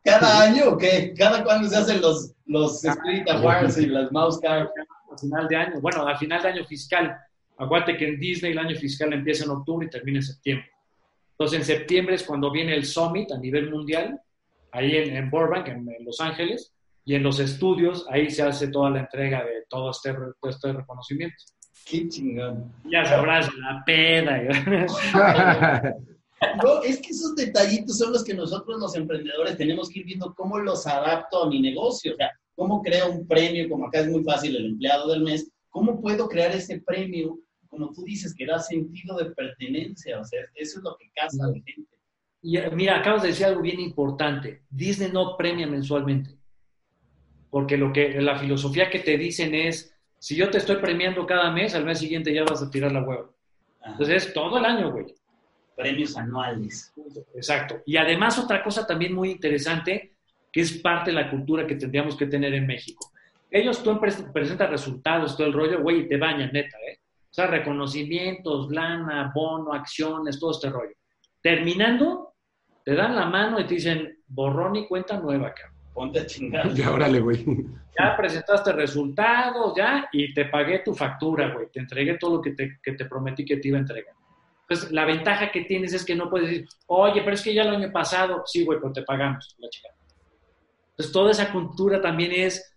[0.03, 1.13] ¿Cada año o qué?
[1.17, 4.69] ¿Cada cuándo se hacen los, los Spirit Awards y las Mouse Cards?
[5.09, 7.17] Al final de año, bueno, al final de año fiscal.
[7.57, 10.69] Acuérdate que en Disney el año fiscal empieza en octubre y termina en septiembre.
[11.31, 14.19] Entonces, en septiembre es cuando viene el Summit a nivel mundial,
[14.73, 16.72] ahí en, en Burbank, en Los Ángeles,
[17.05, 20.15] y en los estudios ahí se hace toda la entrega de todo este,
[20.49, 21.35] este reconocimiento.
[21.85, 22.71] Qué chingón.
[22.89, 24.41] Ya sabrás la peda.
[26.63, 30.33] no, es que esos detallitos son los que nosotros los emprendedores tenemos que ir viendo
[30.33, 32.13] cómo los adapto a mi negocio.
[32.13, 33.67] O sea, ¿Cómo creo un premio?
[33.69, 37.39] Como acá es muy fácil el empleado del mes, ¿cómo puedo crear ese premio?
[37.67, 41.45] Como tú dices, que da sentido de pertenencia, o sea, eso es lo que casa
[41.45, 41.97] a la gente.
[42.41, 44.63] Y eh, mira, acabas de decir algo bien importante.
[44.69, 46.37] Disney no premia mensualmente.
[47.53, 51.51] Porque lo que la filosofía que te dicen es, si yo te estoy premiando cada
[51.51, 53.29] mes, al mes siguiente ya vas a tirar la hueva.
[53.85, 55.13] Entonces es todo el año, güey.
[55.75, 56.91] Premios anuales.
[57.35, 57.83] Exacto.
[57.85, 60.15] Y además otra cosa también muy interesante,
[60.51, 63.11] que es parte de la cultura que tendríamos que tener en México.
[63.51, 67.01] Ellos, tú presentas resultados, todo el rollo, güey, y te bañan, neta, ¿eh?
[67.29, 70.95] O sea, reconocimientos, lana, bono, acciones, todo este rollo.
[71.39, 72.33] Terminando,
[72.83, 75.72] te dan la mano y te dicen, borrón y cuenta nueva, cabrón.
[75.93, 76.73] Ponte a chingar.
[76.73, 77.45] Ya, órale, güey.
[77.97, 81.67] Ya presentaste resultados, ya, y te pagué tu factura, güey.
[81.71, 84.15] Te entregué todo lo que te, que te prometí que te iba a entregar.
[84.61, 87.63] Entonces, la ventaja que tienes es que no puedes decir, oye, pero es que ya
[87.63, 89.89] el año pasado, sí, güey, pero te pagamos, la chica.
[90.91, 92.75] Entonces, toda esa cultura también es,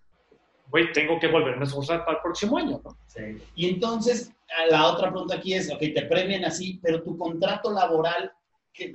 [0.68, 2.98] güey, tengo que volverme a esforzar para el próximo año, ¿no?
[3.06, 3.38] Sí.
[3.54, 4.32] Y entonces,
[4.68, 8.32] la otra pregunta aquí es, ok, te premian así, pero tu contrato laboral,
[8.72, 8.92] que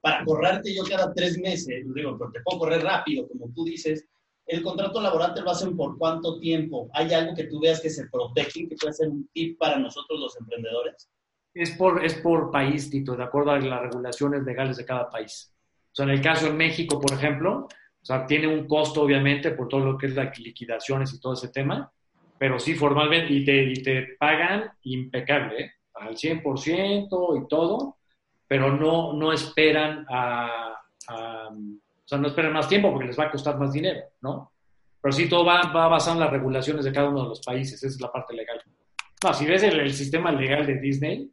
[0.00, 4.06] para correrte yo cada tres meses, digo, pero te puedo correr rápido, como tú dices,
[4.46, 6.90] el contrato laboral te lo hacen por cuánto tiempo?
[6.94, 10.18] ¿Hay algo que tú veas que se protege, que puede ser un tip para nosotros
[10.18, 11.08] los emprendedores?
[11.54, 15.54] Es por, es por país, Tito, de acuerdo a las regulaciones legales de cada país.
[15.92, 17.68] O sea, en el caso de México, por ejemplo,
[18.02, 21.34] o sea, tiene un costo, obviamente, por todo lo que es las liquidaciones y todo
[21.34, 21.92] ese tema,
[22.38, 25.72] pero sí formalmente, y te, y te pagan impecable, ¿eh?
[25.94, 27.98] al 100% y todo,
[28.50, 33.26] pero no, no esperan a, a, o sea, no esperan más tiempo porque les va
[33.26, 34.50] a costar más dinero, ¿no?
[35.00, 37.74] Pero sí, todo va, va basado en las regulaciones de cada uno de los países,
[37.74, 38.60] esa es la parte legal.
[39.22, 41.30] No, si ves el, el sistema legal de Disney,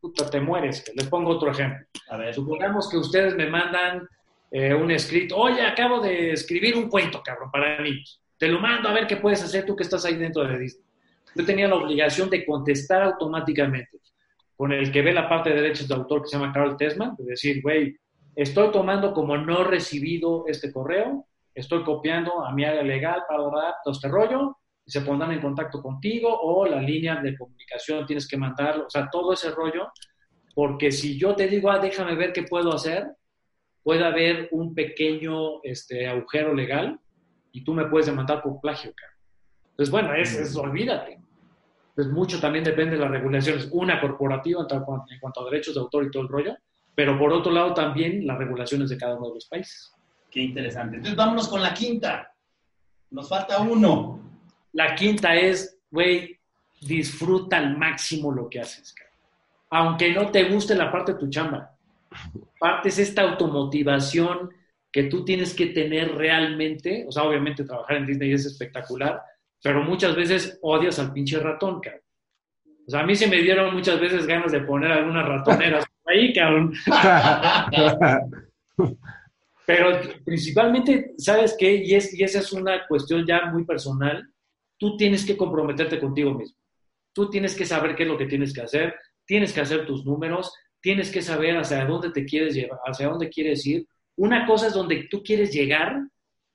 [0.00, 0.82] puta, te mueres.
[0.94, 1.86] Les pongo otro ejemplo.
[2.08, 2.32] A ver.
[2.32, 4.08] Supongamos que ustedes me mandan
[4.50, 8.18] eh, un escrito, oye, acabo de escribir un cuento, cabrón, para niños.
[8.38, 10.86] Te lo mando a ver qué puedes hacer tú que estás ahí dentro de Disney.
[11.34, 13.98] Yo tenía la obligación de contestar automáticamente
[14.56, 17.14] con el que ve la parte de derechos de autor que se llama Carl Tesman,
[17.18, 17.96] de decir, güey,
[18.34, 23.74] estoy tomando como no recibido este correo, estoy copiando a mi área legal para dar
[23.84, 28.26] todo este rollo, y se pondrán en contacto contigo o la línea de comunicación tienes
[28.26, 29.88] que mandarlo, o sea, todo ese rollo,
[30.54, 33.06] porque si yo te digo, ah, déjame ver qué puedo hacer,
[33.82, 36.98] puede haber un pequeño este, agujero legal
[37.52, 39.12] y tú me puedes demandar por plagio, cara.
[39.70, 41.20] Entonces, bueno, es, es olvídate.
[41.96, 43.68] Entonces, mucho también depende de las regulaciones.
[43.72, 46.54] Una corporativa en, cuanto, en cuanto a derechos de autor y todo el rollo,
[46.94, 49.94] pero por otro lado también las regulaciones de cada uno de los países.
[50.30, 50.96] Qué interesante.
[50.96, 52.30] Entonces, vámonos con la quinta.
[53.10, 54.20] Nos falta uno.
[54.72, 56.38] La quinta es, güey,
[56.82, 59.10] disfruta al máximo lo que haces, cara.
[59.70, 61.74] aunque no te guste la parte de tu chamba.
[62.58, 64.50] Parte es esta automotivación
[64.92, 69.22] que tú tienes que tener realmente, o sea, obviamente trabajar en Disney es espectacular,
[69.62, 72.02] pero muchas veces odias al pinche ratón, cabrón.
[72.86, 76.32] O sea, a mí se me dieron muchas veces ganas de poner algunas ratoneras ahí,
[76.32, 76.72] cabrón.
[79.66, 81.74] Pero principalmente, ¿sabes qué?
[81.74, 84.24] Y, es, y esa es una cuestión ya muy personal.
[84.78, 86.56] Tú tienes que comprometerte contigo mismo.
[87.12, 90.04] Tú tienes que saber qué es lo que tienes que hacer, tienes que hacer tus
[90.04, 93.88] números, tienes que saber hacia dónde te quieres llevar, hacia dónde quieres ir.
[94.16, 95.98] Una cosa es donde tú quieres llegar,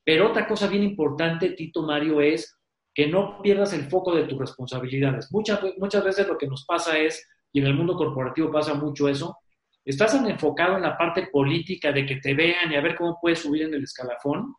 [0.06, 2.58] pero otra cosa bien importante, Tito Mario, es
[2.94, 5.32] que no pierdas el foco de tus responsabilidades.
[5.32, 9.08] Muchas, muchas veces lo que nos pasa es, y en el mundo corporativo pasa mucho
[9.08, 9.38] eso,
[9.84, 13.40] estás enfocado en la parte política de que te vean y a ver cómo puedes
[13.40, 14.56] subir en el escalafón,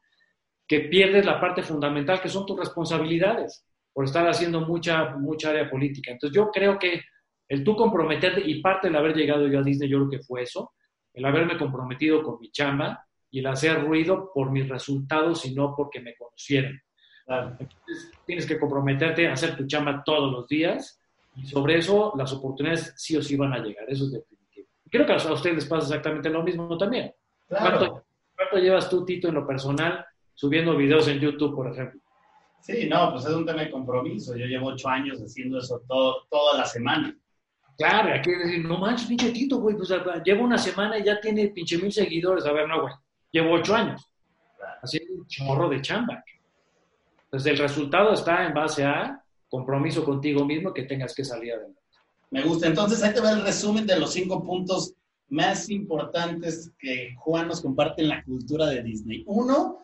[0.66, 5.68] que pierdes la parte fundamental que son tus responsabilidades por estar haciendo mucha, mucha área
[5.68, 6.12] política.
[6.12, 7.02] Entonces yo creo que
[7.48, 10.42] el tú comprometerte, y parte del haber llegado yo a Disney, yo creo que fue
[10.42, 10.72] eso,
[11.12, 15.74] el haberme comprometido con mi chamba y el hacer ruido por mis resultados y no
[15.76, 16.80] porque me conocieran.
[17.40, 21.00] Entonces, tienes que comprometerte a hacer tu chamba todos los días
[21.36, 24.68] y sobre eso las oportunidades sí o sí van a llegar, eso es definitivo.
[24.90, 27.14] Creo que a ustedes les pasa exactamente lo mismo también.
[27.48, 27.78] Claro.
[27.78, 28.04] ¿Cuánto,
[28.36, 32.00] ¿Cuánto llevas tú, Tito, en lo personal, subiendo videos en YouTube, por ejemplo?
[32.60, 34.36] Sí, no, pues es un tema de compromiso.
[34.36, 37.16] Yo llevo ocho años haciendo eso todo, toda la semana.
[37.76, 39.92] Claro, aquí decir, no manches, pinche Tito, güey, pues
[40.24, 42.46] llevo una semana y ya tiene pinche mil seguidores.
[42.46, 42.94] A ver, no, güey,
[43.32, 44.08] llevo ocho años
[44.82, 46.22] haciendo un chorro de chamba.
[47.32, 51.80] Entonces, el resultado está en base a compromiso contigo mismo que tengas que salir adelante.
[52.30, 52.66] Me gusta.
[52.66, 54.92] Entonces, ahí te va el resumen de los cinco puntos
[55.28, 59.24] más importantes que Juan nos comparte en la cultura de Disney.
[59.26, 59.78] Uno,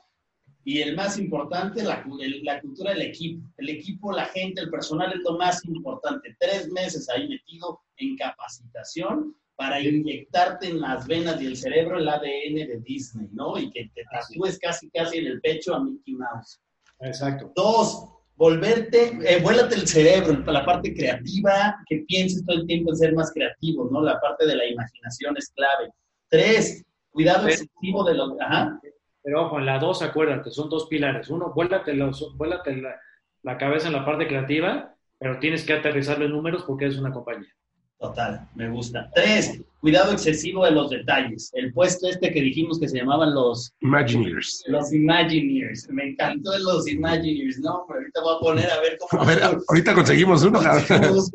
[0.62, 2.04] y el más importante, la,
[2.42, 3.48] la cultura del equipo.
[3.56, 6.36] El equipo, la gente, el personal es lo más importante.
[6.38, 12.08] Tres meses ahí metido en capacitación para inyectarte en las venas y el cerebro el
[12.10, 13.58] ADN de Disney, ¿no?
[13.58, 16.60] Y que te tatúes casi, casi en el pecho a Mickey Mouse.
[17.00, 17.52] Exacto.
[17.54, 22.96] Dos, volverte, eh, vuélate el cerebro, la parte creativa, que pienses todo el tiempo en
[22.96, 24.02] ser más creativo, ¿no?
[24.02, 25.90] La parte de la imaginación es clave.
[26.28, 27.62] Tres, cuidado Tres.
[27.62, 28.32] excesivo de los...
[28.40, 28.80] Ajá.
[29.22, 31.28] Pero ojo, en la dos, acuérdate, son dos pilares.
[31.28, 32.98] Uno, vuélate, los, vuélate la,
[33.42, 37.12] la cabeza en la parte creativa, pero tienes que aterrizarlo en números porque es una
[37.12, 37.52] compañía.
[38.00, 39.10] Total, me gusta.
[39.12, 41.50] Tres, cuidado excesivo de los detalles.
[41.54, 44.62] El puesto este que dijimos que se llamaban los, Imagineers.
[44.68, 45.88] los Imagineers.
[45.90, 47.84] Me encantó los Imagineers, ¿no?
[47.88, 49.22] Pero ahorita voy a poner a ver cómo...
[49.22, 50.60] A ver, ahorita conseguimos uno.
[50.60, 51.30] Conseguimos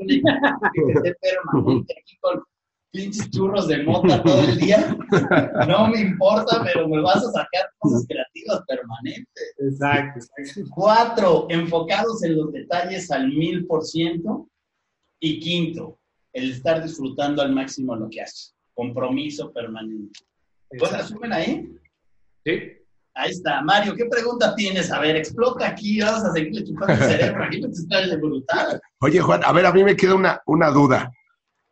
[1.54, 2.44] un aquí con
[2.94, 4.96] pinches churros de mota todo el día.
[5.68, 9.54] No me importa, pero me vas a sacar cosas creativas permanentes.
[9.58, 10.26] Exacto.
[10.70, 14.48] Cuatro, enfocados en los detalles al mil por ciento.
[15.20, 15.98] Y quinto,
[16.34, 18.56] el estar disfrutando al máximo lo que haces.
[18.74, 20.20] Compromiso permanente.
[20.78, 21.72] ¿Pues resumen ahí?
[22.44, 22.60] Sí.
[23.16, 23.62] Ahí está.
[23.62, 24.92] Mario, ¿qué pregunta tienes?
[24.92, 27.44] A ver, explota aquí, vamos a seguirle chupando el cerebro.
[27.44, 28.82] Aquí me está brutal.
[29.02, 31.12] Oye, Juan, a ver, a mí me queda una, una duda.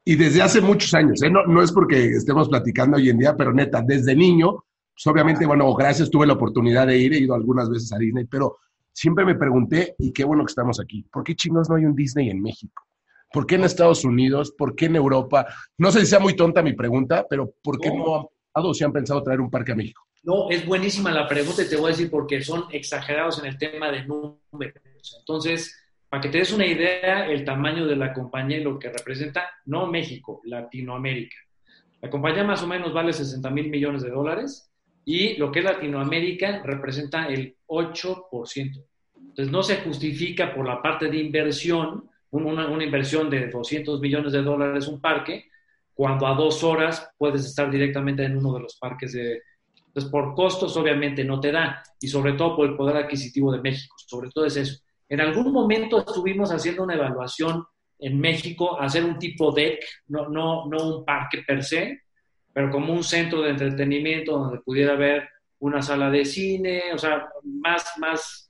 [0.06, 1.30] Y desde hace muchos años, ¿eh?
[1.30, 5.46] no, no es porque estemos platicando hoy en día, pero neta, desde niño, pues obviamente,
[5.46, 8.58] bueno, gracias, tuve la oportunidad de ir, he ido algunas veces a Disney, pero
[8.92, 11.96] siempre me pregunté, y qué bueno que estamos aquí, ¿por qué chingos no hay un
[11.96, 12.84] Disney en México?
[13.32, 14.54] ¿Por qué en Estados Unidos?
[14.58, 15.48] ¿Por qué en Europa?
[15.78, 18.84] No sé si sea muy tonta mi pregunta, pero ¿por qué no han pensado, si
[18.84, 20.06] han pensado traer un parque a México?
[20.24, 23.58] No, es buenísima la pregunta y te voy a decir porque son exagerados en el
[23.58, 25.18] tema de números.
[25.20, 25.76] Entonces,
[26.10, 29.50] para que te des una idea, el tamaño de la compañía y lo que representa,
[29.66, 31.38] no México, Latinoamérica.
[32.02, 34.72] La compañía más o menos vale 60 mil millones de dólares
[35.06, 38.84] y lo que es Latinoamérica representa el 8%.
[39.16, 44.42] Entonces, no se justifica por la parte de inversión, una, inversión de 200 millones de
[44.42, 45.50] dólares un parque,
[45.94, 49.42] cuando a dos horas puedes estar directamente en uno de los parques de,
[49.88, 53.62] entonces, por costos obviamente no te da, y sobre todo por el poder adquisitivo de
[53.62, 54.82] México, sobre todo es eso.
[55.10, 57.66] En algún momento estuvimos haciendo una evaluación
[58.00, 62.00] en México, hacer un tipo deck, no, no, no un parque per se,
[62.54, 65.28] pero como un centro de entretenimiento donde pudiera haber
[65.60, 68.50] una sala de cine, o sea, más, más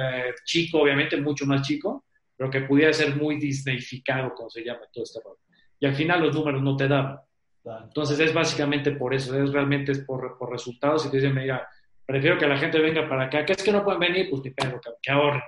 [0.00, 2.06] eh, chico, obviamente, mucho más chico,
[2.40, 5.40] pero que pudiera ser muy disneyficado, como se llama todo este rollo.
[5.78, 7.20] Y al final los números no te daban.
[7.84, 11.04] Entonces es básicamente por eso, es realmente es por, por resultados.
[11.04, 11.68] Y te dicen, mira,
[12.06, 14.52] prefiero que la gente venga para acá, que es que no pueden venir, pues ni
[14.52, 15.42] pedo, que, que ahorren.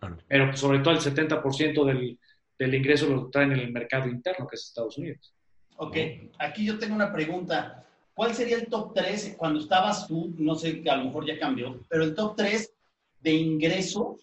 [0.00, 0.16] Claro.
[0.26, 2.18] Pero pues, sobre todo el 70% del,
[2.58, 5.34] del ingreso lo traen en el mercado interno, que es Estados Unidos.
[5.76, 5.96] Ok,
[6.38, 7.84] aquí yo tengo una pregunta.
[8.14, 10.34] ¿Cuál sería el top 3 cuando estabas tú?
[10.38, 12.74] No sé, a lo mejor ya cambió, pero el top 3
[13.20, 14.16] de ingreso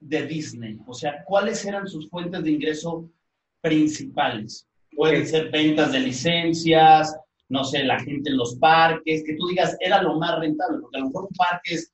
[0.00, 0.78] de Disney.
[0.86, 3.10] O sea, ¿cuáles eran sus fuentes de ingreso
[3.60, 4.66] principales?
[4.94, 7.16] Pueden ser ventas de licencias,
[7.48, 10.98] no sé, la gente en los parques, que tú digas, era lo más rentable, porque
[10.98, 11.92] a lo mejor un parque es,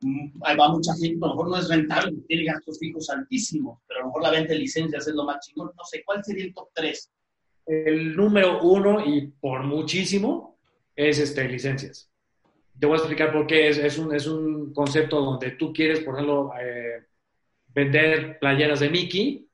[0.00, 3.78] mm, ahí va mucha gente, a lo mejor no es rentable, tiene gastos fijos altísimos,
[3.86, 5.70] pero a lo mejor la venta de licencias es lo más chingón.
[5.76, 7.10] No sé, ¿cuál sería el top 3?
[7.66, 10.58] El número uno, y por muchísimo,
[10.96, 12.10] es este, licencias.
[12.78, 13.68] Te voy a explicar por qué.
[13.68, 17.06] Es, es, un, es un concepto donde tú quieres, por ejemplo, eh,
[17.74, 19.46] vender playeras de Mickey,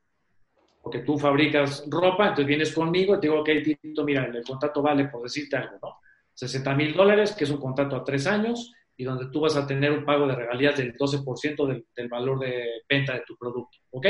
[0.83, 4.83] porque tú fabricas ropa, entonces vienes conmigo y te digo, ok, Tito, mira, el contrato
[4.83, 5.97] vale, por decirte algo, ¿no?
[6.35, 9.67] 60 mil dólares, que es un contrato a tres años, y donde tú vas a
[9.67, 13.79] tener un pago de regalías del 12% del, del, valor de venta de tu producto,
[13.91, 14.07] ¿ok?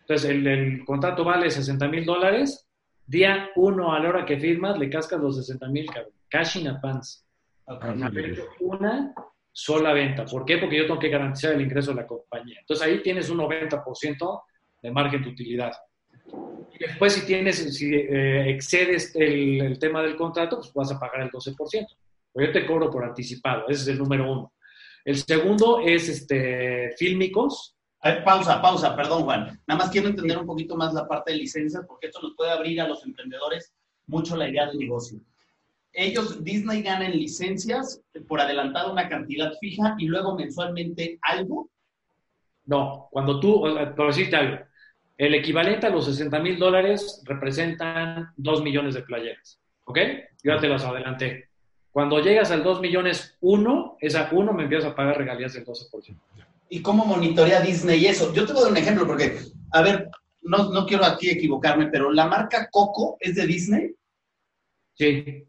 [0.00, 2.68] Entonces, el, el contrato vale 60 mil dólares,
[3.06, 5.86] día uno a la hora que firmas, le cascas los 60 mil,
[6.28, 7.24] cash in advance.
[7.64, 8.36] Okay.
[8.60, 9.14] Una
[9.52, 10.24] sola venta.
[10.24, 10.58] ¿Por qué?
[10.58, 12.58] Porque yo tengo que garantizar el ingreso de la compañía.
[12.60, 14.42] Entonces, ahí tienes un 90%
[14.82, 15.72] de margen de utilidad.
[16.72, 20.98] Y después, si tienes, si eh, excedes el, el, tema del contrato, pues vas a
[20.98, 21.56] pagar el 12%.
[22.32, 24.52] Pero yo te cobro por anticipado, ese es el número uno.
[25.04, 27.76] El segundo es este, fílmicos.
[28.02, 29.60] Ver, pausa, pausa, perdón, Juan.
[29.66, 32.50] Nada más quiero entender un poquito más la parte de licencias, porque esto nos puede
[32.50, 33.74] abrir a los emprendedores
[34.06, 35.20] mucho la idea del negocio.
[35.92, 41.68] Ellos, Disney gana en licencias por adelantado una cantidad fija y luego mensualmente algo.
[42.66, 43.62] No, cuando tú,
[43.96, 44.58] por decirte algo,
[45.18, 49.60] el equivalente a los 60 mil dólares representan 2 millones de playeras.
[49.84, 49.98] ¿Ok?
[50.42, 51.48] Yo ya te las adelanté.
[51.90, 56.16] Cuando llegas al 2 millones 1, esa 1 me empiezas a pagar regalías del 12%.
[56.68, 58.32] ¿Y cómo monitorea Disney eso?
[58.32, 59.40] Yo te voy a dar un ejemplo porque,
[59.72, 60.08] a ver,
[60.42, 63.90] no, no quiero aquí equivocarme, pero la marca Coco es de Disney.
[64.94, 65.44] Sí.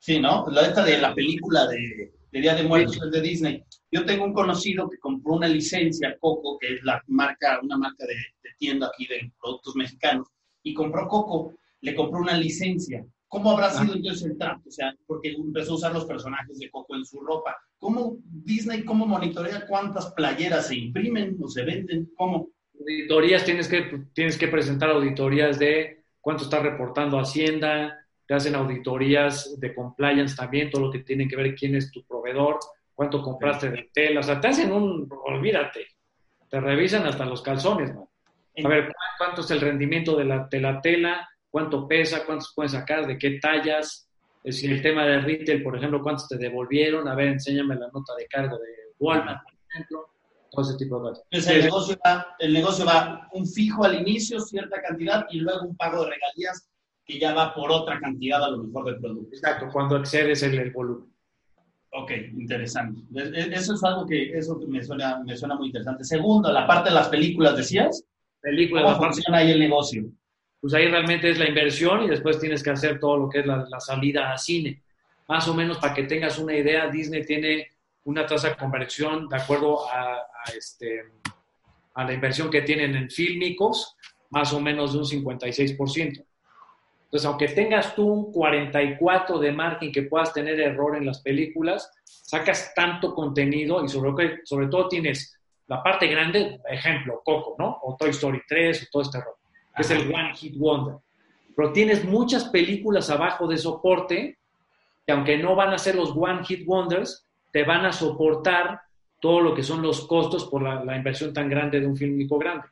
[0.00, 0.46] Sí, ¿no?
[0.50, 3.10] La esta de la película de, de Día de Muertos sí.
[3.10, 3.64] de Disney.
[3.92, 8.06] Yo tengo un conocido que compró una licencia Coco, que es la marca, una marca
[8.06, 10.26] de, de tienda aquí de productos mexicanos,
[10.62, 13.04] y compró Coco, le compró una licencia.
[13.28, 14.68] ¿Cómo habrá sido entonces el trato?
[14.68, 17.56] O sea, porque empezó a usar los personajes de Coco en su ropa.
[17.78, 22.10] ¿Cómo Disney, cómo monitorea cuántas playeras se imprimen o se venden?
[22.16, 22.48] ¿Cómo?
[22.78, 27.99] Auditorías, tienes que, tienes que presentar auditorías de cuánto está reportando Hacienda,
[28.30, 32.04] te hacen auditorías de compliance también, todo lo que tiene que ver quién es tu
[32.04, 32.60] proveedor,
[32.94, 35.88] cuánto compraste de tela, o sea, te hacen un, olvídate,
[36.48, 38.08] te revisan hasta los calzones, ¿no?
[38.64, 43.18] A ver, cuánto es el rendimiento de la, tela, cuánto pesa, cuántos pueden sacar, de
[43.18, 44.08] qué tallas,
[44.44, 47.88] es decir, el tema de retail, por ejemplo, cuántos te devolvieron, a ver, enséñame la
[47.92, 50.06] nota de cargo de Walmart, por ejemplo,
[50.52, 51.26] todo ese tipo de cosas.
[51.32, 55.76] El negocio, va, el negocio va un fijo al inicio, cierta cantidad, y luego un
[55.76, 56.69] pago de regalías
[57.10, 59.34] que ya va por otra cantidad a lo mejor del producto.
[59.34, 61.10] Exacto, cuando excedes el, el volumen.
[61.92, 63.00] Ok, interesante.
[63.52, 66.04] Eso es algo que eso me suena, me suena muy interesante.
[66.04, 68.04] Segundo, la parte de las películas, decías.
[68.40, 70.04] Películas, ¿Cómo funciona ahí el negocio?
[70.60, 73.46] Pues ahí realmente es la inversión y después tienes que hacer todo lo que es
[73.46, 74.82] la, la salida a cine.
[75.28, 77.68] Más o menos para que tengas una idea, Disney tiene
[78.04, 81.02] una tasa de conversión de acuerdo a, a, este,
[81.94, 83.96] a la inversión que tienen en fílmicos,
[84.30, 86.24] más o menos de un 56%.
[87.10, 91.90] Entonces, aunque tengas tú un 44 de margen que puedas tener error en las películas,
[92.04, 95.36] sacas tanto contenido y sobre, sobre todo tienes
[95.66, 97.80] la parte grande, ejemplo, Coco, ¿no?
[97.82, 99.34] O Toy Story 3 o todo este error,
[99.74, 100.98] que es el One Hit Wonder.
[101.56, 104.38] Pero tienes muchas películas abajo de soporte
[105.04, 108.82] que aunque no van a ser los One Hit Wonders, te van a soportar
[109.20, 112.38] todo lo que son los costos por la, la inversión tan grande de un fílmico
[112.38, 112.68] grande.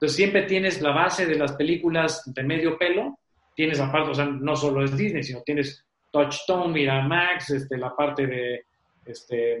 [0.00, 3.18] Entonces siempre tienes la base de las películas de medio pelo,
[3.54, 8.26] tienes aparte, o sea, no solo es Disney, sino tienes Touchstone, Miramax, este, la parte
[8.26, 8.64] de
[9.04, 9.60] este,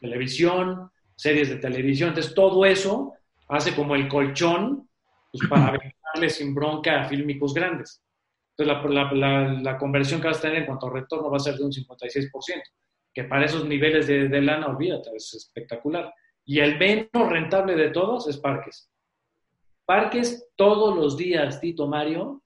[0.00, 2.10] televisión, series de televisión.
[2.10, 3.14] Entonces todo eso
[3.48, 4.88] hace como el colchón
[5.32, 8.00] pues, para aventarle sin bronca a fílmicos grandes.
[8.56, 11.38] Entonces la, la, la, la, conversión que vas a tener en cuanto a retorno va
[11.38, 12.30] a ser de un 56%,
[13.12, 16.14] que para esos niveles de, de lana, olvídate, es espectacular.
[16.44, 18.88] Y el menos rentable de todos es Parques.
[19.88, 22.42] Parques todos los días, Tito Mario,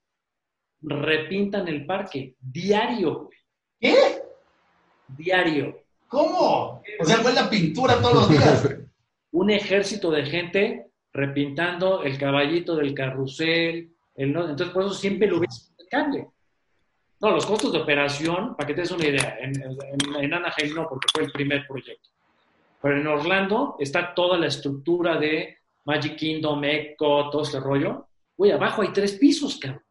[0.81, 2.37] repintan el parque.
[2.39, 3.37] Diario, güey.
[3.81, 4.21] ¿Qué?
[5.09, 5.77] Diario.
[6.07, 6.81] ¿Cómo?
[7.01, 8.69] O sea, fue la pintura todos los días.
[9.31, 13.93] Un ejército de gente repintando el caballito del carrusel.
[14.15, 16.29] El, entonces, por eso siempre lo ves impecable.
[17.19, 20.73] No, los costos de operación, para que te des una idea, en, en, en Anaheim
[20.73, 22.09] no, porque fue el primer proyecto.
[22.81, 28.07] Pero en Orlando está toda la estructura de Magic Kingdom, Echo, todo ese rollo.
[28.37, 29.83] Güey, abajo hay tres pisos, cabrón.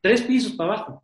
[0.00, 1.02] Tres pisos para abajo.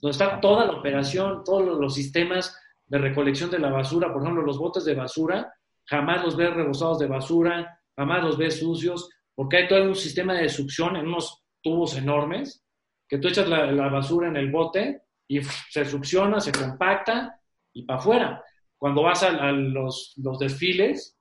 [0.00, 2.56] Donde está toda la operación, todos los, sistemas
[2.86, 4.12] de recolección de la basura.
[4.12, 5.52] Por ejemplo, los botes de basura,
[5.84, 10.34] jamás los ves rebosados de basura, jamás los ves sucios, porque hay todo un sistema
[10.34, 12.64] de succión en unos tubos enormes,
[13.08, 17.40] que tú echas la, basura en el bote y se succiona, se compacta
[17.72, 18.44] y para afuera.
[18.78, 21.19] Cuando vas a, los desfiles,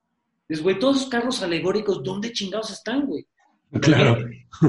[0.50, 3.26] Dices, güey, todos esos carros alegóricos, ¿dónde chingados están, güey?
[3.82, 4.18] Claro.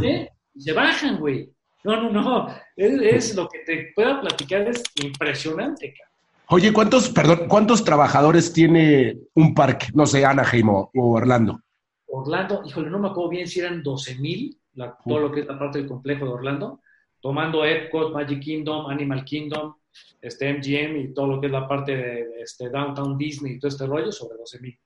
[0.02, 0.28] ¿Eh?
[0.58, 1.50] Se bajan, güey.
[1.84, 2.48] No, no, no.
[2.76, 6.10] Es, es, lo que te pueda platicar es impresionante, cara.
[6.48, 9.86] Oye, ¿cuántos, perdón, cuántos trabajadores tiene un parque?
[9.94, 11.60] No sé, Anaheim o, o Orlando.
[12.08, 14.60] Orlando, híjole, no me acuerdo bien si eran 12 mil,
[15.06, 16.80] todo lo que es la parte del complejo de Orlando,
[17.20, 19.74] tomando Epcot, Magic Kingdom, Animal Kingdom,
[20.20, 23.68] este MGM y todo lo que es la parte de este Downtown Disney y todo
[23.68, 24.78] este rollo, sobre 12 mil.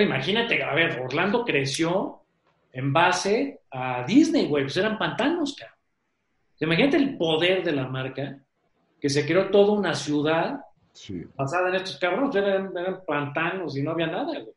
[0.00, 2.20] Imagínate, a ver, Orlando creció
[2.72, 5.76] en base a Disney, güey, pues eran pantanos, cabrón.
[6.60, 8.38] Imagínate el poder de la marca,
[9.00, 10.60] que se creó toda una ciudad
[10.92, 11.24] sí.
[11.36, 14.54] basada en estos cabrones, eran, eran, pantanos y no había nada, güey.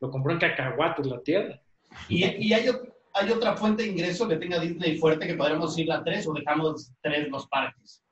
[0.00, 1.60] Lo compró en cacahuates la tierra.
[2.08, 2.68] ¿Y, y hay,
[3.14, 6.34] hay, otra fuente de ingreso que tenga Disney fuerte que podríamos ir a tres o
[6.34, 8.02] dejamos tres los parques?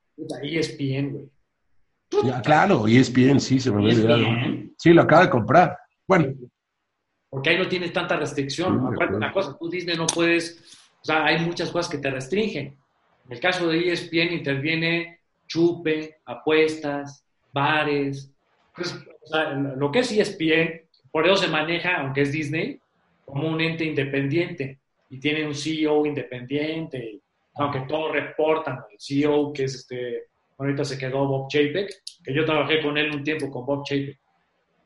[0.41, 1.29] Ahí es bien, güey.
[2.25, 4.25] Ya, claro, ESPN, sí, se me había olvidado.
[4.79, 5.77] Sí, lo acaba de comprar.
[6.07, 6.33] Bueno,
[7.37, 8.81] porque ahí no tienes tanta restricción.
[8.81, 10.59] Sí, Aparte, una cosa, tú Disney no puedes,
[11.03, 12.69] o sea, hay muchas cosas que te restringen.
[13.27, 18.33] En el caso de ESPN interviene chupe, apuestas, bares.
[18.69, 22.81] Entonces, o sea, lo que es ESPN, por eso se maneja, aunque es Disney,
[23.27, 24.79] como un ente independiente
[25.11, 27.21] y tiene un CEO independiente,
[27.57, 30.23] aunque todos reportan al CEO, que es este,
[30.57, 34.19] ahorita se quedó Bob Chapek, que yo trabajé con él un tiempo con Bob Chapek.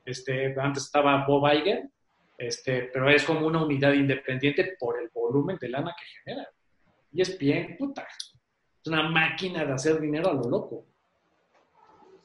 [0.05, 1.89] Este, antes estaba Bob Iger,
[2.41, 6.49] este, pero es como una unidad independiente por el volumen de lana que genera.
[7.13, 8.07] Y es bien, puta,
[8.83, 10.87] es una máquina de hacer dinero a lo loco.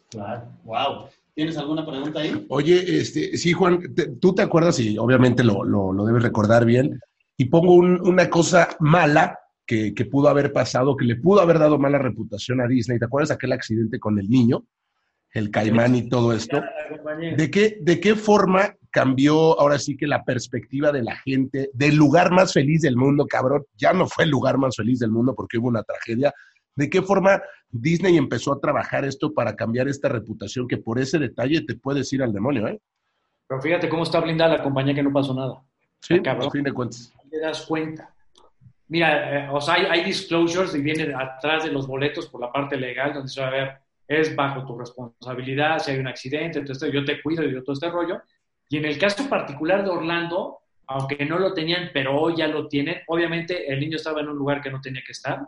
[0.09, 1.09] Claro, wow.
[1.33, 2.45] ¿Tienes alguna pregunta ahí?
[2.47, 6.63] Oye, este, sí, Juan, te, tú te acuerdas y obviamente lo, lo, lo debes recordar
[6.63, 6.97] bien,
[7.35, 11.59] y pongo un, una cosa mala que, que, pudo haber pasado, que le pudo haber
[11.59, 12.99] dado mala reputación a Disney.
[12.99, 14.65] ¿Te acuerdas de aquel accidente con el niño?
[15.33, 16.61] El caimán y todo esto.
[17.35, 21.97] ¿De qué, ¿De qué forma cambió ahora sí que la perspectiva de la gente del
[21.97, 23.65] lugar más feliz del mundo, cabrón?
[23.75, 26.33] Ya no fue el lugar más feliz del mundo porque hubo una tragedia.
[26.77, 31.19] ¿De qué forma Disney empezó a trabajar esto para cambiar esta reputación que por ese
[31.19, 32.79] detalle te puedes ir al demonio, eh?
[33.49, 35.61] Pero fíjate cómo está blindada la compañía que no pasó nada.
[35.99, 37.13] Sí, a fin de cuentas.
[37.29, 38.13] Te das cuenta.
[38.87, 42.77] Mira, eh, o sea, hay, disclosures y viene atrás de los boletos por la parte
[42.77, 43.77] legal, donde se va a ver,
[44.07, 47.73] es bajo tu responsabilidad, si hay un accidente, entonces yo te cuido y yo todo
[47.73, 48.21] este rollo.
[48.69, 52.67] Y en el caso particular de Orlando, aunque no lo tenían, pero hoy ya lo
[52.67, 55.47] tienen, obviamente el niño estaba en un lugar que no tenía que estar.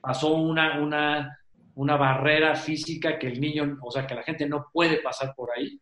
[0.00, 1.38] Pasó una, una,
[1.74, 5.50] una barrera física que el niño, o sea, que la gente no puede pasar por
[5.56, 5.80] ahí.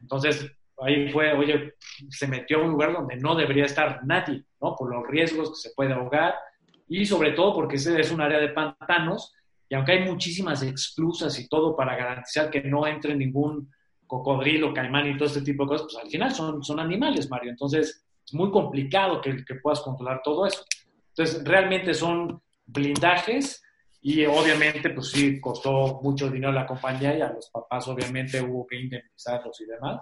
[0.00, 1.74] Entonces, ahí fue, oye,
[2.08, 4.74] se metió a un lugar donde no debería estar nadie, ¿no?
[4.76, 6.34] Por los riesgos que se puede ahogar
[6.88, 9.34] y sobre todo porque ese es un área de pantanos
[9.68, 13.70] y aunque hay muchísimas exclusas y todo para garantizar que no entre ningún
[14.08, 17.50] cocodrilo, caimán y todo este tipo de cosas, pues al final son, son animales, Mario.
[17.50, 20.64] Entonces, es muy complicado que, que puedas controlar todo eso.
[21.10, 23.62] Entonces, realmente son blindajes
[24.00, 28.66] y obviamente, pues sí, costó mucho dinero la compañía y a los papás obviamente hubo
[28.66, 30.00] que indemnizarlos y demás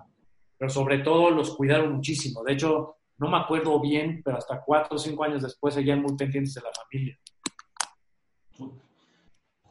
[0.59, 2.43] pero sobre todo los cuidaron muchísimo.
[2.43, 6.17] De hecho, no me acuerdo bien, pero hasta cuatro o cinco años después seguían muy
[6.17, 7.19] pendientes de la familia.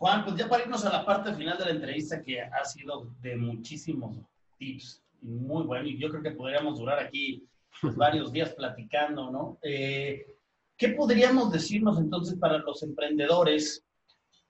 [0.06, 3.10] Juan, pues ya para irnos a la parte final de la entrevista que ha sido
[3.24, 4.16] de muchísimos
[4.60, 7.44] tips muy bueno, y yo creo que podríamos durar aquí
[7.82, 9.58] pues, varios días platicando, ¿no?
[9.64, 10.38] Eh,
[10.78, 13.84] ¿Qué podríamos decirnos entonces para los emprendedores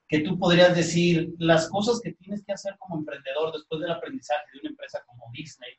[0.09, 4.43] que tú podrías decir las cosas que tienes que hacer como emprendedor después del aprendizaje
[4.51, 5.71] de una empresa como Disney?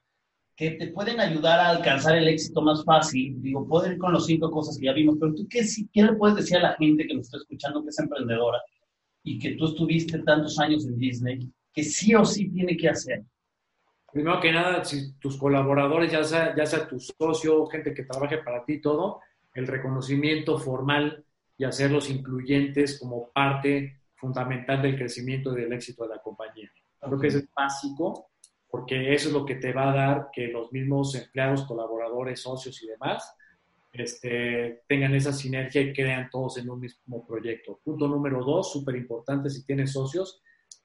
[0.57, 3.43] que te pueden ayudar a alcanzar el éxito más fácil.
[3.43, 5.61] Digo, puedo ir con los cinco cosas que ya vimos, pero tú, ¿qué,
[5.93, 8.63] qué le puedes decir a la gente que nos está escuchando, que es emprendedora
[9.27, 13.25] y que tú estuviste tantos años en Disney, que sí o sí tiene que hacer?
[14.13, 18.39] Primero que nada, si tus colaboradores, ya sea, ya sea tu socio, gente que trabaje
[18.39, 19.21] para ti, todo,
[19.53, 21.25] el reconocimiento formal
[21.59, 26.71] y hacerlos incluyentes como parte fundamental del crecimiento y del éxito de la compañía.
[27.01, 28.31] Creo que eso es básico
[28.71, 32.81] porque eso es lo que te va a dar que los mismos empleados, colaboradores, socios
[32.81, 33.35] y demás
[34.01, 37.81] este, tengan esa sinergia y crean todos en un mismo proyecto.
[37.85, 40.43] Punto número dos, súper importante, si tienes socios,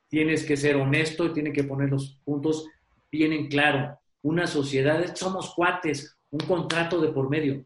[0.08, 2.68] tienes que ser honesto y tienes que poner los puntos
[3.12, 3.98] bien en claro.
[4.22, 7.66] Una sociedad, somos cuates, un contrato de por medio.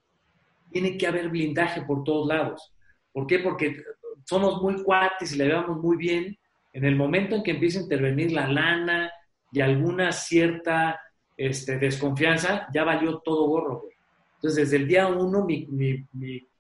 [0.72, 2.74] Tiene que haber blindaje por todos lados.
[3.12, 3.39] ¿Por qué?
[3.39, 3.78] Porque
[4.26, 6.38] somos muy cuates y le damos muy bien.
[6.74, 9.12] En el momento en que empieza a intervenir la lana,
[9.56, 11.00] y alguna cierta
[11.38, 13.86] este, desconfianza, ya valió todo gorro,
[14.46, 16.08] Entonces, desde el día uno, mi,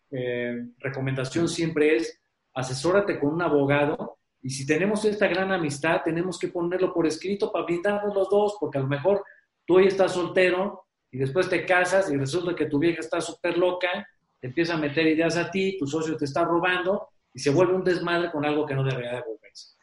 [0.09, 2.19] eh, recomendación siempre es
[2.55, 7.51] asesórate con un abogado y si tenemos esta gran amistad, tenemos que ponerlo por escrito
[7.51, 9.23] para brindarnos los dos, porque a lo mejor
[9.67, 13.55] tú hoy estás soltero y después te casas y resulta que tu vieja está súper
[13.55, 14.07] loca,
[14.41, 17.75] te empieza a meter ideas a ti, tu socio te está robando y se vuelve
[17.75, 19.75] un desmadre con algo que no debería de volverse.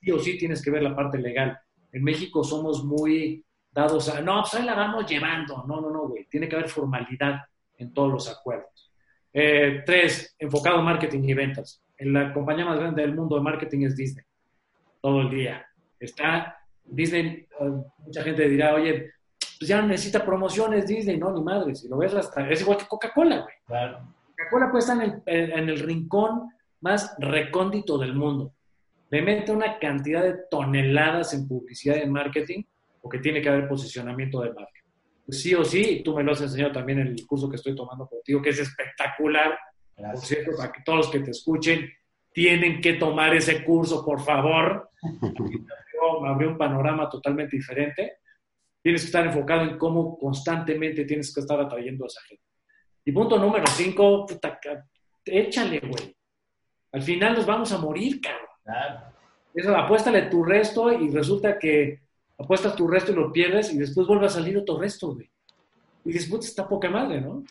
[0.00, 1.56] sí o sí tienes que ver la parte legal.
[1.92, 5.64] En México somos muy dados a, no, pues ahí la vamos llevando.
[5.66, 6.26] No, no, no, güey.
[6.26, 7.40] Tiene que haber formalidad
[7.78, 8.92] en todos los acuerdos.
[9.32, 11.82] Eh, tres, enfocado en marketing y ventas.
[11.96, 14.24] En la compañía más grande del mundo de marketing es Disney.
[15.00, 15.66] Todo el día.
[15.98, 19.12] Está Disney, eh, mucha gente dirá, oye,
[19.58, 21.74] pues ya no necesita promociones Disney, no, ni madre.
[21.74, 23.54] Si lo ves, hasta, es igual que Coca-Cola, güey.
[23.66, 24.14] Claro.
[24.26, 26.50] Coca-Cola puede estar en el, en el rincón
[26.80, 28.54] más recóndito del mundo
[29.10, 32.62] le mete una cantidad de toneladas en publicidad y en marketing,
[33.00, 34.80] porque tiene que haber posicionamiento de marca.
[35.24, 37.74] Pues sí o sí, tú me lo has enseñado también en el curso que estoy
[37.74, 39.58] tomando contigo, que es espectacular.
[39.94, 41.88] Por cierto, para que todos los que te escuchen
[42.32, 44.90] tienen que tomar ese curso, por favor.
[46.22, 48.18] me abrió un panorama totalmente diferente.
[48.82, 52.44] Tienes que estar enfocado en cómo constantemente tienes que estar atrayendo a esa gente.
[53.04, 54.58] Y punto número cinco, puta,
[55.24, 56.16] échale, güey.
[56.92, 58.48] Al final nos vamos a morir, cabrón.
[58.64, 59.00] Claro.
[59.54, 62.00] Eso, apuéstale tu resto y resulta que
[62.40, 65.30] apuestas tu resto y lo pierdes y después vuelve a salir otro resto, güey.
[66.04, 67.44] Y dices, puta, está poca madre, ¿no?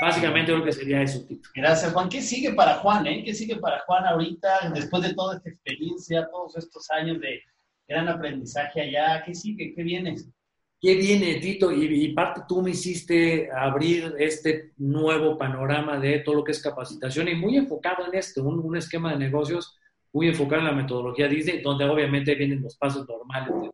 [0.00, 1.48] Básicamente creo que sería eso, Tito.
[1.54, 2.08] Gracias, Juan.
[2.08, 3.22] ¿Qué sigue para Juan, eh?
[3.24, 7.40] ¿Qué sigue para Juan ahorita, después de toda esta experiencia, todos estos años de
[7.88, 9.22] gran aprendizaje allá?
[9.24, 9.74] ¿Qué sigue?
[9.74, 10.16] ¿Qué viene?
[10.80, 11.72] ¿Qué viene, Tito?
[11.72, 17.28] Y, parte tú me hiciste abrir este nuevo panorama de todo lo que es capacitación
[17.28, 19.76] y muy enfocado en esto, un, un esquema de negocios
[20.12, 23.70] muy enfocado en la metodología Disney, donde obviamente vienen los pasos normales del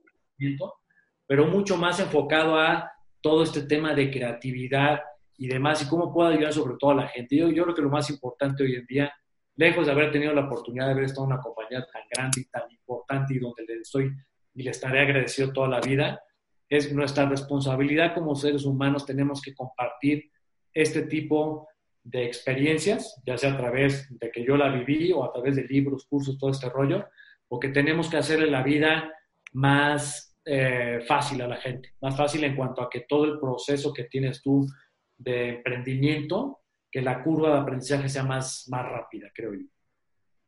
[1.26, 5.00] pero mucho más enfocado a todo este tema de creatividad
[5.36, 7.36] y demás, y cómo puedo ayudar sobre todo a la gente.
[7.36, 9.12] Yo, yo creo que lo más importante hoy en día,
[9.56, 12.44] lejos de haber tenido la oportunidad de haber estado en una compañía tan grande y
[12.44, 14.12] tan importante y donde le estoy
[14.54, 16.22] y le estaré agradecido toda la vida,
[16.68, 20.30] es nuestra responsabilidad como seres humanos, tenemos que compartir
[20.72, 21.68] este tipo
[22.02, 25.64] de experiencias, ya sea a través de que yo la viví o a través de
[25.64, 27.06] libros, cursos, todo este rollo,
[27.48, 29.12] o que tenemos que hacerle la vida
[29.54, 33.92] más eh, fácil a la gente, más fácil en cuanto a que todo el proceso
[33.92, 34.66] que tienes tú
[35.16, 39.66] de emprendimiento, que la curva de aprendizaje sea más, más rápida, creo yo.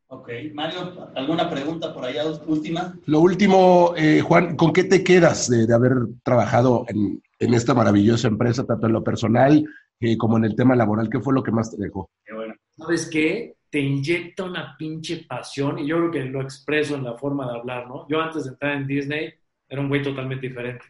[0.08, 2.96] Ok, Mario, ¿alguna pregunta por allá última?
[3.06, 8.28] Lo último, eh, Juan, ¿con qué te quedas de, haber trabajado en, en, esta maravillosa
[8.28, 9.64] empresa, tanto en lo personal
[9.98, 11.08] eh, como en el tema laboral?
[11.10, 12.08] ¿Qué fue lo que más te dejó?
[12.24, 12.54] Qué bueno.
[12.76, 13.55] ¿Sabes qué?
[13.70, 17.58] Te inyecta una pinche pasión y yo creo que lo expreso en la forma de
[17.58, 18.06] hablar, ¿no?
[18.08, 19.34] Yo antes de entrar en Disney
[19.68, 20.84] era un güey totalmente diferente.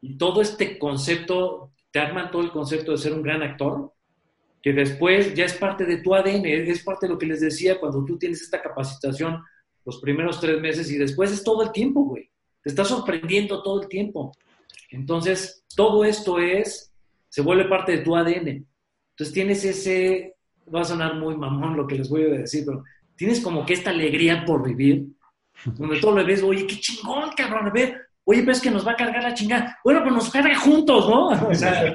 [0.00, 3.92] Y todo este concepto, te arman todo el concepto de ser un gran actor,
[4.62, 7.78] que después ya es parte de tu ADN, es parte de lo que les decía
[7.78, 9.42] cuando tú tienes esta capacitación
[9.84, 12.30] los primeros tres meses y después es todo el tiempo, güey.
[12.62, 14.32] Te está sorprendiendo todo el tiempo.
[14.90, 16.92] Entonces, todo esto es,
[17.28, 18.66] se vuelve parte de tu ADN.
[19.10, 20.36] Entonces tienes ese,
[20.74, 22.84] va a sonar muy mamón lo que les voy a decir, pero
[23.16, 25.06] tienes como que esta alegría por vivir,
[25.64, 28.92] donde todo lo ves, oye, qué chingón, cabrón, a ver, oye, pues que nos va
[28.92, 29.78] a cargar la chingada.
[29.82, 31.28] Bueno, pues nos carga juntos, ¿no?
[31.28, 31.94] O sea,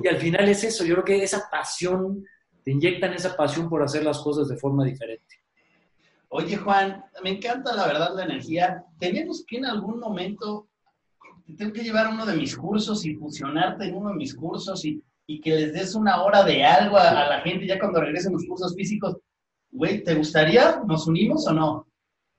[0.00, 2.24] y al final es eso, yo creo que esa pasión,
[2.64, 5.36] te inyectan esa pasión por hacer las cosas de forma diferente.
[6.30, 8.84] Oye, Juan, me encanta la verdad la energía.
[8.98, 10.68] Tenemos que en algún momento,
[11.56, 15.02] tengo que llevar uno de mis cursos y fusionarte en uno de mis cursos y,
[15.28, 18.32] y que les des una hora de algo a, a la gente ya cuando regresen
[18.32, 19.18] los cursos físicos.
[19.70, 20.80] Güey, ¿te gustaría?
[20.86, 21.86] ¿Nos unimos o no?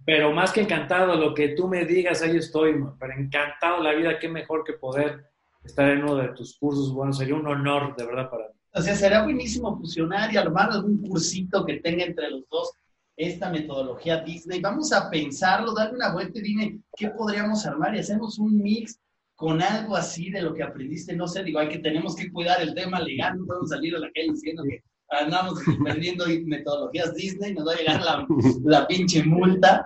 [0.05, 4.17] Pero más que encantado, lo que tú me digas, ahí estoy, pero encantado la vida,
[4.17, 5.23] qué mejor que poder
[5.63, 8.55] estar en uno de tus cursos, bueno, sería un honor de verdad para mí.
[8.73, 12.71] O sea, será buenísimo fusionar y armar algún cursito que tenga entre los dos
[13.15, 14.61] esta metodología Disney.
[14.61, 18.99] Vamos a pensarlo, darle una vuelta y dime qué podríamos armar y hacemos un mix
[19.39, 21.15] con algo así de lo que aprendiste.
[21.15, 23.99] No sé, digo, hay que tenemos que cuidar el tema legal, no podemos salir a
[23.99, 28.27] la calle diciendo que andamos perdiendo metodologías Disney, nos va a llegar la,
[28.65, 29.85] la pinche multa.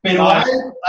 [0.00, 0.28] Pero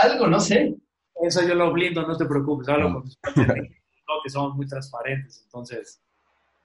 [0.01, 0.75] algo, no sé.
[1.21, 3.19] Eso yo lo blindo, no te preocupes, hablo con tus
[4.23, 6.01] que somos muy transparentes, entonces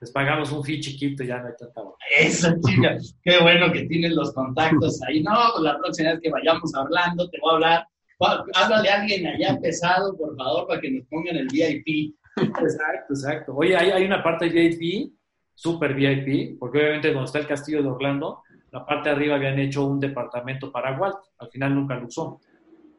[0.00, 1.82] les pagamos un fee chiquito y ya no hay tanta
[2.18, 5.22] Eso, chica, qué bueno que tienen los contactos ahí.
[5.22, 7.88] No, pues la próxima vez que vayamos hablando, te voy a hablar.
[8.20, 12.14] Háblale a alguien allá pesado, por favor, para que nos pongan el VIP.
[12.36, 13.54] Exacto, exacto.
[13.54, 15.12] Oye, hay, hay una parte VIP,
[15.54, 18.42] super VIP, porque obviamente donde está el castillo de Orlando,
[18.72, 22.40] la parte de arriba habían hecho un departamento para Walt, al final nunca lo usó.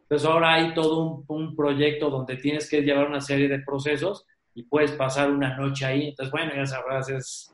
[0.03, 4.25] Entonces ahora hay todo un, un proyecto donde tienes que llevar una serie de procesos
[4.55, 6.07] y puedes pasar una noche ahí.
[6.09, 7.53] Entonces, bueno, ya sabrás, es,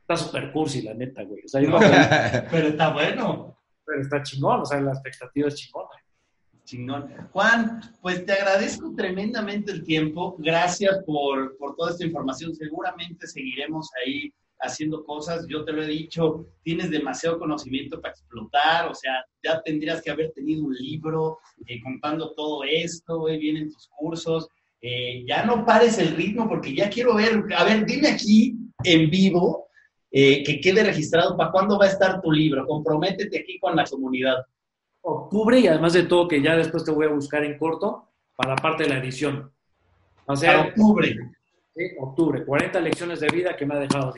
[0.00, 1.42] está súper cursi, la neta, güey.
[1.44, 1.70] O sea, yo
[2.50, 3.56] pero está bueno.
[3.84, 5.90] Pero está chingón, o sea, la expectativa es chingona.
[7.32, 10.36] Juan, pues te agradezco tremendamente el tiempo.
[10.38, 12.54] Gracias por, por toda esta información.
[12.54, 15.46] Seguramente seguiremos ahí haciendo cosas.
[15.48, 20.10] Yo te lo he dicho, tienes demasiado conocimiento para explotar, o sea, ya tendrías que
[20.10, 24.48] haber tenido un libro eh, contando todo esto, eh, vienen tus cursos.
[24.80, 29.10] Eh, ya no pares el ritmo porque ya quiero ver, a ver, dime aquí en
[29.10, 29.68] vivo
[30.10, 32.66] que quede registrado para cuándo va a estar tu libro.
[32.66, 34.44] Comprométete aquí con la comunidad.
[35.02, 38.54] Octubre y además de todo que ya después te voy a buscar en corto para
[38.54, 39.50] la parte de la edición.
[40.26, 41.16] O sea, octubre.
[41.74, 44.14] Sí, octubre, 40 lecciones de vida que me ha dejado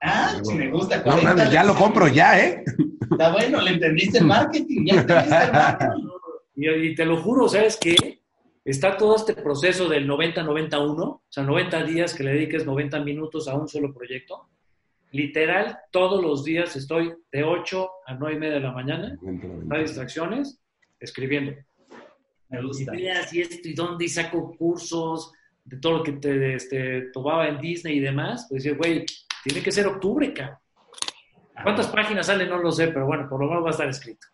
[0.00, 1.02] Ah, si me gusta.
[1.50, 2.64] ya lo compro ya, ¿eh?
[3.10, 6.08] Está bueno, le entendiste el marketing, ya entendiste el marketing.
[6.54, 8.22] Y, y te lo juro, ¿sabes qué?
[8.64, 13.48] está todo este proceso del 90-91, o sea, 90 días que le dediques 90 minutos
[13.48, 14.48] a un solo proyecto.
[15.12, 19.74] Literal, todos los días estoy de 8 a 9 y media de la mañana, no
[19.74, 20.60] hay distracciones,
[20.98, 21.52] escribiendo.
[22.48, 22.96] Me gusta.
[22.96, 25.32] Ideas y esto y dónde y saco cursos
[25.64, 28.46] de todo lo que te este, tomaba en Disney y demás.
[28.48, 29.04] Pues decir, güey,
[29.44, 30.58] tiene que ser octubre, cabrón.
[31.62, 32.48] ¿Cuántas páginas salen?
[32.48, 34.26] No lo sé, pero bueno, por lo menos va a estar escrito.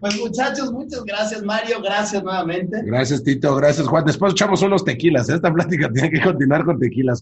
[0.00, 2.82] pues muchachos, muchas gracias Mario, gracias nuevamente.
[2.84, 4.04] Gracias Tito, gracias Juan.
[4.04, 5.28] Después echamos unos tequilas.
[5.28, 7.20] Esta plática tiene que continuar con tequilas.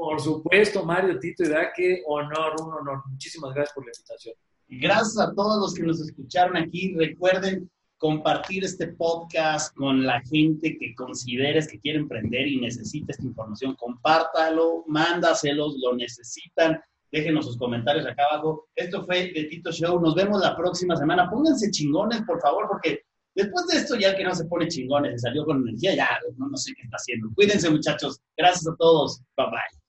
[0.00, 3.02] Por supuesto, Mario, Tito, y da que honor, un honor.
[3.10, 4.34] Muchísimas gracias por la invitación.
[4.66, 6.94] Gracias a todos los que nos escucharon aquí.
[6.94, 13.26] Recuerden compartir este podcast con la gente que consideres que quiere emprender y necesita esta
[13.26, 13.76] información.
[13.76, 16.80] Compártalo, mándaselos, lo necesitan
[17.12, 18.68] Déjenos sus comentarios acá abajo.
[18.74, 20.00] Esto fue de Tito Show.
[20.00, 21.28] Nos vemos la próxima semana.
[21.28, 23.02] Pónganse chingones, por favor, porque
[23.34, 26.56] después de esto ya que no se pone chingones, se salió con energía, ya no
[26.56, 27.28] sé qué está haciendo.
[27.34, 28.18] Cuídense, muchachos.
[28.34, 29.20] Gracias a todos.
[29.36, 29.79] Bye bye.